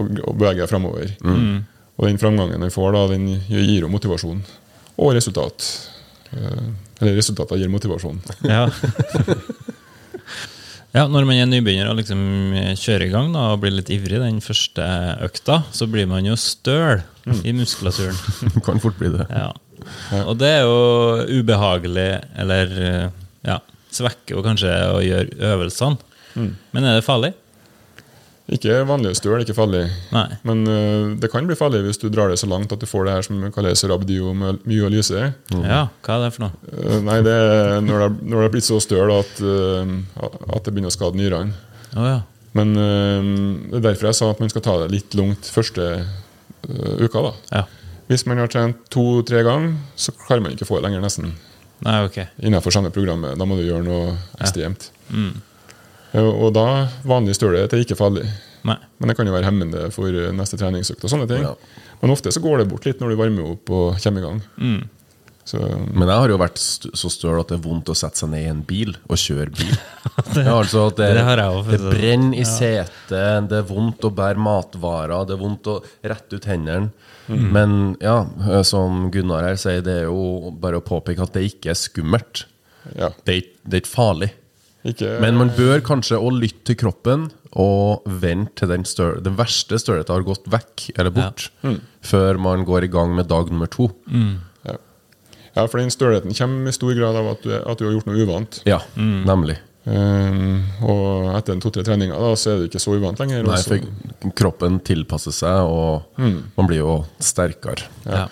og, 0.00 0.08
og 0.24 0.40
beveger 0.40 0.64
deg 0.64 0.72
framover. 0.72 1.12
Og 2.00 2.08
den 2.08 2.20
framgangen 2.20 2.64
vi 2.64 2.72
får, 2.72 2.94
da, 2.96 3.06
den 3.12 3.28
gir 3.44 3.84
jo 3.84 3.90
motivasjon. 3.92 4.40
Og 4.96 5.12
resultat. 5.12 5.66
Eh, 6.32 6.70
eller 7.00 7.18
resultater 7.18 7.60
gir 7.60 7.68
motivasjon. 7.72 8.22
Ja. 8.48 8.62
ja, 10.96 11.04
når 11.04 11.28
man 11.28 11.36
er 11.36 11.50
nybegynner 11.50 11.92
og 11.92 12.00
liksom 12.00 12.22
kjører 12.80 13.04
i 13.04 13.12
gang 13.12 13.34
da, 13.36 13.50
og 13.52 13.60
blir 13.64 13.76
litt 13.76 13.92
ivrig 13.92 14.22
den 14.22 14.40
første 14.44 14.86
økta, 15.28 15.60
så 15.76 15.88
blir 15.92 16.08
man 16.08 16.24
jo 16.28 16.38
støl 16.40 17.04
i 17.44 17.52
muskulaturen. 17.56 18.16
Kan 18.66 18.80
fort 18.80 18.96
bli 19.00 19.12
det. 19.18 19.28
Ja. 19.28 19.50
Og 20.24 20.38
det 20.40 20.54
er 20.58 20.64
jo 20.64 21.40
ubehagelig, 21.40 22.08
eller 22.40 22.74
eh, 22.86 23.20
ja, 23.48 23.60
svekker 23.92 24.38
jo 24.38 24.46
kanskje 24.46 24.72
å 24.88 25.04
gjøre 25.04 25.52
øvelsene. 25.52 26.00
Men 26.72 26.86
er 26.86 26.96
det 26.96 27.04
farlig? 27.04 27.34
Ikke 28.50 28.80
vanlige 28.88 29.14
støl, 29.18 29.42
ikke 29.44 29.54
farlig. 29.54 29.84
Nei. 30.10 30.26
Men 30.48 30.62
uh, 30.66 31.12
det 31.22 31.30
kan 31.30 31.46
bli 31.46 31.56
farlig 31.58 31.84
hvis 31.86 32.00
du 32.02 32.08
drar 32.10 32.32
det 32.32 32.40
så 32.40 32.48
langt 32.50 32.72
at 32.74 32.82
du 32.82 32.88
får 32.90 33.06
det 33.06 33.14
her 33.14 33.26
som 33.26 33.44
kalles 33.54 33.84
rabdiomyolyse. 33.86 35.26
Ja, 35.54 35.82
hva 36.02 36.16
er 36.16 36.24
det 36.24 36.32
for 36.34 36.48
noe? 36.48 36.72
Uh, 36.72 36.98
nei, 37.06 37.20
det 37.26 37.34
er 37.36 37.84
når 37.86 38.02
det, 38.04 38.10
når 38.24 38.36
det 38.42 38.48
er 38.48 38.54
blitt 38.56 38.66
så 38.66 38.80
støl 38.82 39.14
at, 39.14 39.34
uh, 39.44 39.94
at 40.50 40.66
det 40.66 40.74
begynner 40.74 40.90
å 40.90 40.96
skade 40.96 41.20
nyrene. 41.20 41.54
Oh, 41.94 42.06
ja. 42.06 42.18
Men 42.58 42.72
det 42.74 43.76
er 43.78 43.82
derfor 43.84 44.08
jeg 44.08 44.18
sa 44.18 44.28
at 44.32 44.40
man 44.42 44.50
skal 44.50 44.62
ta 44.66 44.72
det 44.80 44.88
litt 44.90 45.14
lungt 45.14 45.46
første 45.54 45.84
uka. 46.66 47.22
da. 47.22 47.30
ja. 47.52 47.62
Hvis 48.10 48.24
man 48.26 48.40
har 48.42 48.50
trent 48.50 48.80
to-tre 48.90 49.44
ganger, 49.46 49.76
så 49.94 50.10
klarer 50.18 50.42
man 50.42 50.56
ikke 50.56 50.66
få 50.66 50.80
det 50.80 50.88
lenger, 50.88 51.04
nesten. 51.04 51.30
Nei, 51.86 52.00
ok. 52.08 52.18
Innenfor 52.42 52.74
samme 52.74 52.90
programmet. 52.90 53.38
Da 53.38 53.46
må 53.46 53.54
du 53.54 53.62
gjøre 53.62 53.86
noe 53.86 54.16
ekstremt. 54.42 54.88
Mm. 55.14 55.36
Eh, 56.12 56.22
Og 56.46 56.52
da 56.56 56.88
vanlig 57.06 57.36
stølhet 57.38 57.72
er 57.72 57.84
ikke 57.84 57.98
farlig. 57.98 58.26
Nei. 58.66 58.76
Men 59.00 59.08
det 59.08 59.16
kan 59.16 59.26
jo 59.28 59.32
være 59.36 59.48
hemmende 59.48 59.86
for 59.94 60.08
eh, 60.12 60.32
neste 60.36 60.58
treningsøkt. 60.60 61.04
og 61.04 61.12
sånne 61.12 61.28
ting. 61.30 61.44
Ja. 61.46 61.54
Men 62.02 62.12
ofte 62.14 62.32
så 62.32 62.40
går 62.44 62.58
det 62.62 62.70
bort 62.70 62.86
litt 62.88 63.00
når 63.00 63.12
du 63.14 63.20
varmer 63.20 63.52
opp 63.54 63.70
og 63.76 64.00
kommer 64.02 64.20
i 64.20 64.26
gang. 64.26 64.40
Mm. 64.60 64.80
Så 65.50 65.58
Men 65.96 66.04
jeg 66.06 66.16
har 66.20 66.28
jo 66.30 66.36
vært 66.38 66.58
st 66.60 66.90
så 66.94 67.08
støl 67.10 67.38
at 67.40 67.48
det 67.50 67.56
er 67.56 67.62
vondt 67.64 67.88
å 67.90 67.94
sette 67.96 68.20
seg 68.20 68.28
ned 68.30 68.44
i 68.44 68.50
en 68.52 68.60
bil 68.68 68.92
og 69.08 69.16
kjøre 69.18 69.50
bil. 69.56 69.72
ja, 70.36 70.52
altså 70.52 70.84
at 70.90 71.00
det, 71.00 71.08
det 71.16 71.24
har 71.26 71.40
jeg 71.42 71.56
også, 71.56 71.70
det 71.72 71.78
det. 71.80 71.94
brenner 71.96 72.36
i 72.38 72.44
setet, 72.46 73.48
det 73.50 73.58
er 73.58 73.66
vondt 73.66 74.04
å 74.06 74.12
bære 74.14 74.38
matvarer, 74.44 75.24
det 75.26 75.34
er 75.34 75.40
vondt 75.40 75.70
å 75.72 75.78
rette 76.12 76.36
ut 76.38 76.46
hendene. 76.52 76.92
Mm. 77.30 77.46
Men 77.56 77.74
ja, 78.04 78.18
eh, 78.50 78.62
som 78.68 79.08
Gunnar 79.14 79.48
her 79.48 79.58
sier, 79.60 79.80
det 79.86 79.96
er 80.02 80.06
jo 80.10 80.52
bare 80.60 80.78
å 80.78 80.84
påpeke 80.86 81.24
at 81.24 81.34
det 81.34 81.46
ikke 81.48 81.72
er 81.72 81.80
skummelt. 81.80 82.44
ja. 82.94 83.10
Det 83.24 83.34
er, 83.40 83.50
det 83.64 83.80
er 83.80 83.84
ikke 83.84 83.94
farlig. 83.96 84.30
Ikke, 84.86 85.18
Men 85.20 85.36
man 85.36 85.50
bør 85.52 85.82
kanskje 85.84 86.16
òg 86.16 86.38
lytte 86.40 86.70
til 86.70 86.78
kroppen 86.80 87.26
og 87.52 88.06
vente 88.06 88.62
til 88.62 88.70
den, 88.70 88.86
større, 88.88 89.20
den 89.20 89.36
verste 89.36 89.76
størrelsen 89.80 90.14
har 90.14 90.24
gått 90.24 90.46
vekk 90.48 90.86
eller 90.96 91.12
bort, 91.12 91.50
før 92.06 92.38
man 92.40 92.64
går 92.64 92.86
i 92.86 92.92
gang 92.92 93.12
med 93.16 93.28
dag 93.28 93.50
nummer 93.52 93.68
to. 93.68 93.90
ja. 94.64 94.76
ja, 95.56 95.66
for 95.66 95.76
den 95.82 95.92
størrelsen 95.92 96.32
kommer 96.36 96.70
i 96.70 96.76
stor 96.76 96.94
grad 96.96 97.18
av 97.20 97.32
at 97.34 97.42
du, 97.44 97.52
at 97.58 97.80
du 97.80 97.88
har 97.88 97.98
gjort 97.98 98.08
noe 98.08 98.22
uvant. 98.24 98.62
Ja, 98.70 98.80
nemlig. 98.96 99.58
Um, 99.80 100.60
og 100.84 101.30
etter 101.38 101.56
en 101.56 101.62
to-tre 101.64 101.82
treninger 101.86 102.12
da, 102.20 102.34
så 102.36 102.52
er 102.52 102.60
du 102.60 102.66
ikke 102.68 102.82
så 102.82 102.92
uvant 102.94 103.20
lenger. 103.20 103.42
Nei, 103.44 103.56
og 103.56 103.64
for 103.64 104.32
kroppen 104.36 104.76
tilpasser 104.86 105.34
seg, 105.34 105.60
og 105.66 106.20
man 106.20 106.68
blir 106.68 106.82
jo 106.82 106.94
sterkere. 107.20 107.88
Ja. 108.06 108.28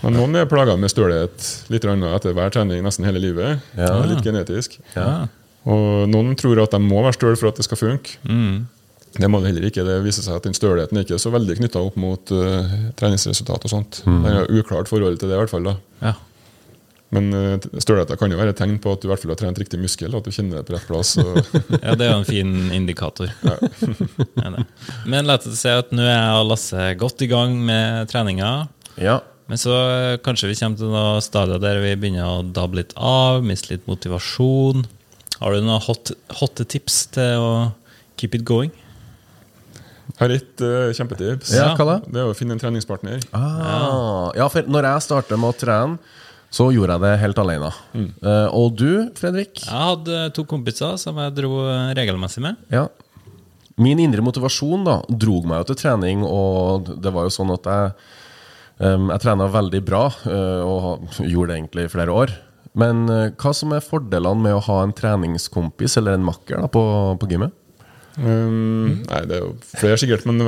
Men 0.00 0.16
noen 0.16 0.38
er 0.40 0.48
plaga 0.48 0.76
med 0.80 0.92
stølhet 0.92 1.46
litt 1.72 1.84
etter 1.84 2.36
hver 2.36 2.52
trening 2.54 2.82
nesten 2.84 3.04
hele 3.08 3.20
livet. 3.22 3.60
Ja. 3.76 3.90
Det 3.90 3.92
er 3.92 4.10
litt 4.14 4.24
genetisk. 4.24 4.78
Ja. 4.96 5.28
Og 5.68 6.08
noen 6.08 6.32
tror 6.40 6.62
at 6.62 6.72
de 6.72 6.80
må 6.82 7.02
være 7.04 7.18
støl 7.18 7.36
for 7.36 7.50
at 7.50 7.60
det 7.60 7.66
skal 7.68 7.80
funke. 7.80 8.16
Mm. 8.24 8.64
Det 9.18 9.28
må 9.28 9.40
det 9.42 9.50
heller 9.50 9.66
ikke. 9.66 9.84
Det 9.84 9.98
viser 10.04 10.24
seg 10.24 10.38
at 10.38 10.46
den 10.46 10.56
stølheten 10.56 10.96
er 10.96 11.04
ikke 11.04 11.18
så 11.20 11.32
veldig 11.34 11.58
knytta 11.58 11.82
opp 11.82 11.96
mot 12.00 12.32
uh, 12.32 12.74
treningsresultat 12.96 13.66
og 13.66 13.72
sånt. 13.72 14.02
Det 14.06 14.32
er 14.32 14.50
uklart 14.54 14.90
forhold 14.90 15.18
til 15.20 15.28
det, 15.30 15.36
i 15.36 15.40
hvert 15.42 15.52
fall. 15.52 15.66
da. 15.72 15.78
ja. 16.08 16.16
Men 17.10 17.32
uh, 17.34 17.56
stølheten 17.82 18.18
kan 18.20 18.30
jo 18.30 18.38
være 18.38 18.52
et 18.54 18.60
tegn 18.60 18.76
på 18.82 18.92
at 18.94 19.02
du 19.02 19.08
i 19.08 19.10
hvert 19.10 19.24
fall 19.24 19.32
har 19.34 19.40
trent 19.40 19.58
riktig 19.58 19.80
muskel, 19.82 20.14
at 20.14 20.26
du 20.26 20.30
kjenner 20.30 20.60
det 20.60 20.68
på 20.68 20.76
rett 20.76 20.86
plass. 20.86 21.16
Og, 21.18 21.40
Ja, 21.82 21.96
det 21.98 22.06
er 22.06 22.12
jo 22.12 22.20
en 22.20 22.28
fin 22.28 22.52
indikator. 22.76 23.32
Ja. 23.42 23.58
Men 25.10 25.26
la 25.26 25.40
oss 25.40 25.58
si 25.58 25.74
at 25.74 25.90
nå 25.90 26.06
er 26.06 26.14
jeg 26.14 26.38
og 26.38 26.52
Lasse 26.52 26.92
godt 27.00 27.26
i 27.26 27.30
gang 27.32 27.58
med 27.66 28.12
treninga. 28.14 28.52
Ja. 28.94 29.18
Men 29.50 29.58
så 29.58 29.74
eh, 29.74 30.16
kanskje 30.22 30.52
vi 30.52 30.58
kommer 30.60 30.78
til 30.78 30.92
noen 30.92 31.24
stadier 31.24 31.58
der 31.62 31.80
vi 31.82 31.96
begynner 31.98 32.28
å 32.38 32.44
dabbe 32.46 32.78
litt 32.78 32.94
av, 32.94 33.42
miste 33.42 33.72
litt 33.72 33.88
motivasjon. 33.90 34.84
Har 35.40 35.56
du 35.56 35.64
noen 35.64 35.82
hot, 35.82 36.12
hotte 36.38 36.66
tips 36.70 37.02
til 37.16 37.42
å 37.42 37.50
keep 38.20 38.36
it 38.38 38.46
going? 38.46 38.70
Jeg 40.10 40.18
har 40.20 40.34
et 40.34 40.62
uh, 40.62 40.90
kjempetips. 40.94 41.52
Ja, 41.54 41.70
hva 41.78 41.86
da? 41.86 41.96
Det 42.04 42.22
er 42.22 42.30
å 42.30 42.36
finne 42.36 42.54
en 42.54 42.62
treningspartner. 42.62 43.22
Ah, 43.34 44.30
ja, 44.36 44.46
for 44.52 44.66
når 44.70 44.88
jeg 44.88 45.04
startet 45.06 45.38
med 45.38 45.50
å 45.50 45.56
trene, 45.56 46.16
så 46.50 46.66
gjorde 46.74 46.96
jeg 46.96 47.04
det 47.04 47.12
helt 47.22 47.38
alene. 47.38 47.68
Eh, 47.94 48.56
og 48.58 48.74
du, 48.74 48.90
Fredrik? 49.14 49.62
Jeg 49.62 49.70
hadde 49.70 50.24
to 50.34 50.42
kompiser 50.50 50.96
som 50.98 51.18
jeg 51.22 51.34
dro 51.36 51.60
eh, 51.62 51.92
regelmessig 51.94 52.42
med. 52.42 52.58
Ja. 52.74 52.88
Min 53.80 54.02
indre 54.02 54.24
motivasjon 54.26 54.82
da, 54.84 54.96
drog 55.08 55.46
meg 55.46 55.62
jo 55.62 55.70
til 55.70 55.78
trening, 55.84 56.24
og 56.26 56.90
det 57.00 57.14
var 57.14 57.28
jo 57.28 57.36
sånn 57.38 57.54
at 57.54 57.70
jeg 57.70 57.92
Jeg 58.80 59.20
trena 59.20 59.46
veldig 59.52 59.80
bra, 59.84 60.06
eh, 60.24 60.60
og 60.64 61.08
gjorde 61.20 61.52
det 61.52 61.56
egentlig 61.58 61.84
i 61.84 61.92
flere 61.92 62.14
år. 62.16 62.30
Men 62.80 63.02
eh, 63.10 63.30
hva 63.36 63.52
som 63.56 63.72
er 63.76 63.82
fordelene 63.84 64.40
med 64.40 64.54
å 64.56 64.62
ha 64.70 64.82
en 64.86 64.92
treningskompis 64.96 65.98
eller 66.00 66.16
en 66.16 66.24
makker 66.24 66.62
da, 66.62 66.68
på, 66.72 66.82
på 67.20 67.28
gymmet? 67.28 67.52
Um, 68.20 69.04
nei, 69.06 69.20
det 69.30 69.36
er 69.36 69.44
jo 69.44 69.52
flere 69.78 69.96
sikkert, 70.00 70.24
men 70.26 70.40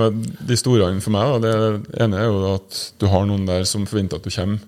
de 0.44 0.56
store 0.58 0.88
for 1.00 1.14
meg 1.14 1.44
da, 1.44 1.52
Det 1.86 2.00
ene 2.02 2.18
er 2.18 2.26
jo 2.26 2.40
at 2.56 2.78
du 3.00 3.06
har 3.08 3.22
noen 3.28 3.46
der 3.48 3.62
som 3.70 3.86
forventer 3.88 4.18
at 4.18 4.26
du 4.26 4.32
kommer. 4.34 4.58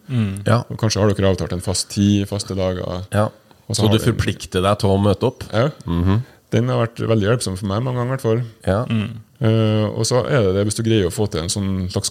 Ja. 0.47 0.61
Og 0.71 0.79
kanskje 0.81 1.03
har 1.03 1.11
dere 1.11 1.33
avtalt 1.35 1.53
en 1.57 1.65
fast 1.65 1.91
tid, 1.93 2.29
faste 2.31 2.55
dager. 2.57 3.07
ja. 3.13 3.27
Og 3.67 3.75
så 3.77 3.83
Så 3.87 3.89
du 3.91 3.97
den- 3.99 4.05
forplikter 4.13 4.61
deg 4.63 4.79
til 4.79 4.91
å 4.93 5.01
møte 5.01 5.25
opp? 5.25 5.45
Ja. 5.51 5.71
Den 6.53 6.69
har 6.69 6.87
vært 6.87 7.01
veldig 7.01 7.27
hjelpsom 7.31 7.57
for 7.59 7.67
meg 7.67 7.83
mange 7.83 7.97
ganger. 7.97 8.13
i 8.13 8.17
hvert 8.17 8.21
fall. 8.21 8.43
Ja. 8.67 8.85
Eh, 9.41 9.87
og 9.89 10.05
så 10.05 10.21
er 10.29 10.43
det 10.45 10.55
det 10.55 10.67
hvis 10.69 10.77
du 10.77 10.83
greier 10.85 11.07
å 11.09 11.13
få 11.13 11.27
til 11.31 11.41
en 11.41 11.49
sånn 11.49 11.91
slags 11.91 12.11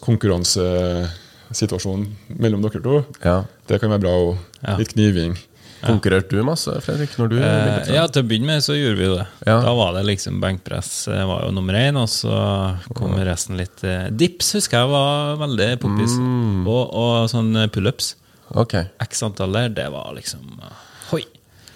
konkurransesituasjon 1.50 2.06
mellom 2.40 2.62
dere 2.64 2.82
to. 2.82 3.04
ja. 3.24 3.44
Det 3.68 3.80
kan 3.80 3.90
være 3.90 4.02
bra. 4.04 4.38
Ja. 4.64 4.78
litt 4.78 4.94
kniving. 4.94 5.36
Konkurrerte 5.84 6.30
du 6.38 6.44
masse, 6.44 6.72
Fredrik? 6.82 7.10
Når 7.18 7.30
du 7.30 7.38
Eh, 7.40 7.94
ja, 7.94 8.08
til 8.08 8.24
å 8.24 8.28
begynne 8.28 8.46
med 8.46 8.64
så 8.64 8.74
gjorde 8.74 8.98
vi 8.98 9.08
det. 9.18 9.28
Ja. 9.46 9.62
Da 9.62 9.74
var 9.76 9.94
det 9.94 10.06
liksom 10.06 10.40
benkpress 10.40 11.08
eh, 11.10 11.26
var 11.26 11.44
jo 11.46 11.52
nummer 11.52 11.74
én, 11.74 11.98
og 12.00 12.08
så 12.08 12.78
kom 12.96 13.16
resten 13.16 13.58
litt 13.58 13.84
eh, 13.84 14.08
Dips 14.12 14.54
husker 14.54 14.80
jeg 14.80 14.90
var 14.90 15.36
veldig 15.42 15.80
poppis. 15.80 16.16
Og, 16.68 16.94
og 16.94 17.30
sånn 17.30 17.52
pullups. 17.72 18.16
Okay. 18.56 18.86
X 19.02 19.24
antall 19.24 19.52
der, 19.52 19.70
det 19.70 19.90
var 19.92 20.14
liksom 20.16 20.60
eh, 20.62 20.82
Hoi! 21.12 21.24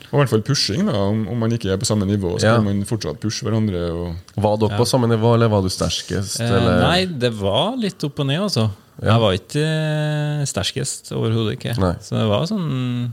Og 0.08 0.14
i 0.14 0.18
hvert 0.22 0.30
fall 0.32 0.42
pushing, 0.48 0.86
da, 0.88 0.96
om, 1.10 1.26
om 1.28 1.38
man 1.44 1.52
ikke 1.52 1.72
er 1.74 1.78
på 1.78 1.86
samme 1.88 2.06
nivå. 2.08 2.38
Så 2.40 2.48
Ja. 2.48 2.56
kan 2.56 2.64
man 2.64 2.84
fortsatt 2.88 3.20
pushe 3.20 3.44
hverandre. 3.44 3.92
Og, 3.92 4.16
Var 4.40 4.58
dere 4.58 4.78
på 4.80 4.86
samme 4.88 5.08
nivå, 5.12 5.34
eller 5.36 5.50
var 5.52 5.62
du 5.62 5.68
sterkest? 5.70 6.40
Eh, 6.40 6.48
eller? 6.48 6.80
nei, 6.84 7.06
det 7.12 7.34
var 7.36 7.76
litt 7.76 8.00
opp 8.08 8.20
og 8.24 8.28
ned, 8.28 8.40
altså. 8.48 8.70
Ja. 8.98 9.12
Jeg 9.14 9.22
var 9.22 9.36
ikke 9.38 9.64
eh, 9.64 10.44
sterkest, 10.50 11.12
overhodet 11.14 11.58
ikke. 11.60 11.74
Nei. 11.82 11.94
Så 12.02 12.16
det 12.18 12.24
var 12.32 12.46
sånn 12.50 12.70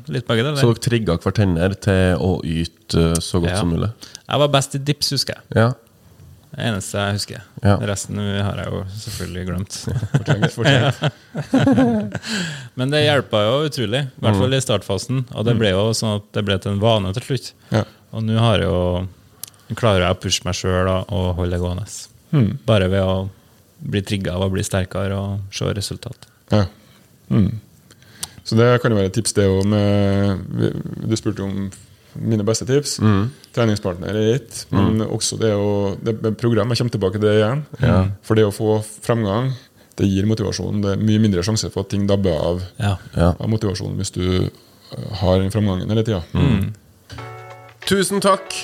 litt 0.08 0.26
begge 0.28 0.44
deler. 0.46 0.56
Så 0.60 0.70
dere 0.72 0.84
trigga 0.86 1.16
hverandre 1.20 1.74
til 1.84 2.22
å 2.24 2.30
yte 2.40 3.10
eh, 3.10 3.18
så 3.20 3.40
godt 3.42 3.52
Ja. 3.52 3.58
som 3.60 3.72
mulig? 3.74 3.90
Jeg 4.24 4.40
var 4.44 4.52
best 4.54 4.78
i 4.78 4.80
dips, 4.80 5.10
husker 5.12 5.36
jeg. 5.36 5.58
Ja. 5.60 5.66
Det 6.54 6.62
eneste 6.70 7.02
jeg 7.02 7.16
husker. 7.18 7.44
Ja. 7.66 7.74
Resten 7.90 8.20
har 8.22 8.60
jeg 8.62 8.70
jo 8.70 8.80
selvfølgelig 9.02 9.44
glemt. 9.48 9.78
fortrengt, 10.14 10.52
fortrengt. 10.54 11.00
Men 12.78 12.92
det 12.94 13.00
hjelpa 13.04 13.40
jo 13.42 13.56
utrolig, 13.66 14.04
i 14.06 14.22
hvert 14.22 14.38
fall 14.38 14.54
i 14.54 14.60
startfasen. 14.62 15.24
Og 15.34 15.48
det 15.48 15.56
ble 15.58 15.72
jo 15.74 15.88
sånn 15.98 16.20
at 16.20 16.28
det 16.36 16.44
ble 16.46 16.56
til 16.62 16.76
en 16.76 16.82
vane 16.82 17.10
til 17.16 17.26
slutt. 17.28 17.52
Ja. 17.74 17.82
Og 18.14 18.22
nå 18.24 18.38
har 18.38 18.62
jeg 18.62 18.70
jo 18.70 19.74
klarer 19.74 20.04
jeg 20.06 20.14
å 20.14 20.20
pushe 20.22 20.44
meg 20.46 20.54
sjøl 20.58 20.90
og 20.94 21.28
holde 21.40 21.56
det 21.56 21.62
gående. 21.64 21.86
Mm. 22.34 22.50
Bare 22.68 22.86
ved 22.92 23.02
å 23.02 23.16
bli 23.84 24.02
trigga 24.06 24.34
av 24.36 24.46
å 24.46 24.52
bli 24.52 24.64
sterkere 24.64 25.16
og 25.18 25.54
se 25.54 25.68
resultat. 25.76 26.28
Ja. 26.52 26.64
Mm. 27.30 27.50
Så 28.44 28.56
det 28.58 28.66
kan 28.82 28.92
jo 28.92 28.98
være 28.98 29.08
et 29.12 29.16
tips, 29.16 29.32
det 29.36 29.46
òg. 29.48 29.70
Du 31.08 31.14
spurte 31.16 31.44
om 31.46 31.70
mine 32.20 32.44
beste 32.46 32.66
tips. 32.68 32.98
Mm. 33.02 33.30
Treningspartner 33.56 34.14
er 34.14 34.34
ett, 34.36 34.64
men 34.74 35.00
også 35.06 35.38
det 35.40 35.52
å 35.56 35.94
det 36.04 36.34
program. 36.40 36.70
Jeg 36.72 36.82
kommer 36.82 36.94
tilbake 36.96 37.18
til 37.18 37.24
det 37.28 37.36
igjen. 37.38 37.64
Ja. 37.82 37.96
For 38.26 38.38
det 38.38 38.44
å 38.46 38.52
få 38.54 38.76
fremgang, 39.04 39.52
det 39.98 40.08
gir 40.10 40.26
motivasjon. 40.28 40.82
Det 40.84 40.92
er 40.96 41.02
mye 41.08 41.22
mindre 41.22 41.42
sjanse 41.46 41.70
for 41.72 41.86
at 41.86 41.92
ting 41.94 42.06
dabber 42.10 42.36
av, 42.36 42.62
Ja. 42.82 42.96
Ja. 43.16 43.32
av 43.38 43.48
motivasjonen 43.50 43.96
hvis 44.00 44.12
du 44.14 44.24
øh, 44.26 45.10
har 45.22 45.38
den 45.40 45.52
fremgangen 45.54 45.88
hele 45.90 46.04
tida. 46.06 46.22
Tusen 47.88 48.20
takk 48.24 48.54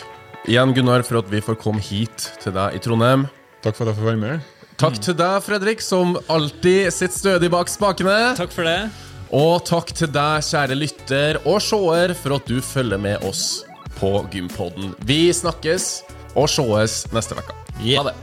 igjen, 0.49 0.73
Gunnar, 0.75 1.05
for 1.07 1.21
at 1.21 1.29
vi 1.31 1.43
får 1.45 1.59
komme 1.61 1.83
hit 1.85 2.31
til 2.43 2.55
deg 2.57 2.77
i 2.77 2.83
Trondheim. 2.83 3.29
Takk 3.65 3.77
for 3.77 3.85
at 3.87 3.95
jeg 3.95 4.01
får 4.01 4.11
være 4.13 4.21
med. 4.23 4.41
Takk 4.81 4.97
til 4.97 5.13
deg, 5.13 5.43
Fredrik, 5.45 5.83
som 5.85 6.15
alltid 6.33 6.87
sitter 6.97 7.13
stødig 7.13 7.51
bak 7.53 7.69
spakene. 7.69 8.15
Takk 8.39 8.55
for 8.55 8.65
det. 8.65 8.89
Og 9.37 9.59
takk 9.69 9.91
til 9.93 10.09
deg, 10.09 10.41
kjære 10.47 10.79
lytter 10.79 11.39
og 11.45 11.59
seer, 11.61 12.15
for 12.17 12.39
at 12.39 12.49
du 12.49 12.63
følger 12.65 12.97
med 12.97 13.21
oss 13.29 13.61
på 13.99 14.15
Gympodden. 14.33 14.95
Vi 15.05 15.29
snakkes 15.37 15.91
og 16.33 16.49
sees 16.49 17.03
neste 17.13 17.37
uke. 17.37 17.53
Yeah. 17.85 18.01
Ha 18.01 18.09
det. 18.09 18.17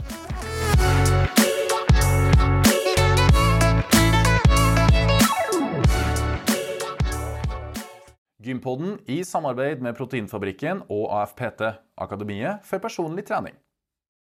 Gympodden 8.42 8.98
i 9.06 9.22
samarbeid 9.22 9.86
med 9.86 9.94
Proteinfabrikken 9.94 10.88
og 10.90 11.06
AFPT, 11.22 11.68
Akademiet 12.02 12.66
for 12.66 12.82
personlig 12.82 13.30
trening. 13.30 13.54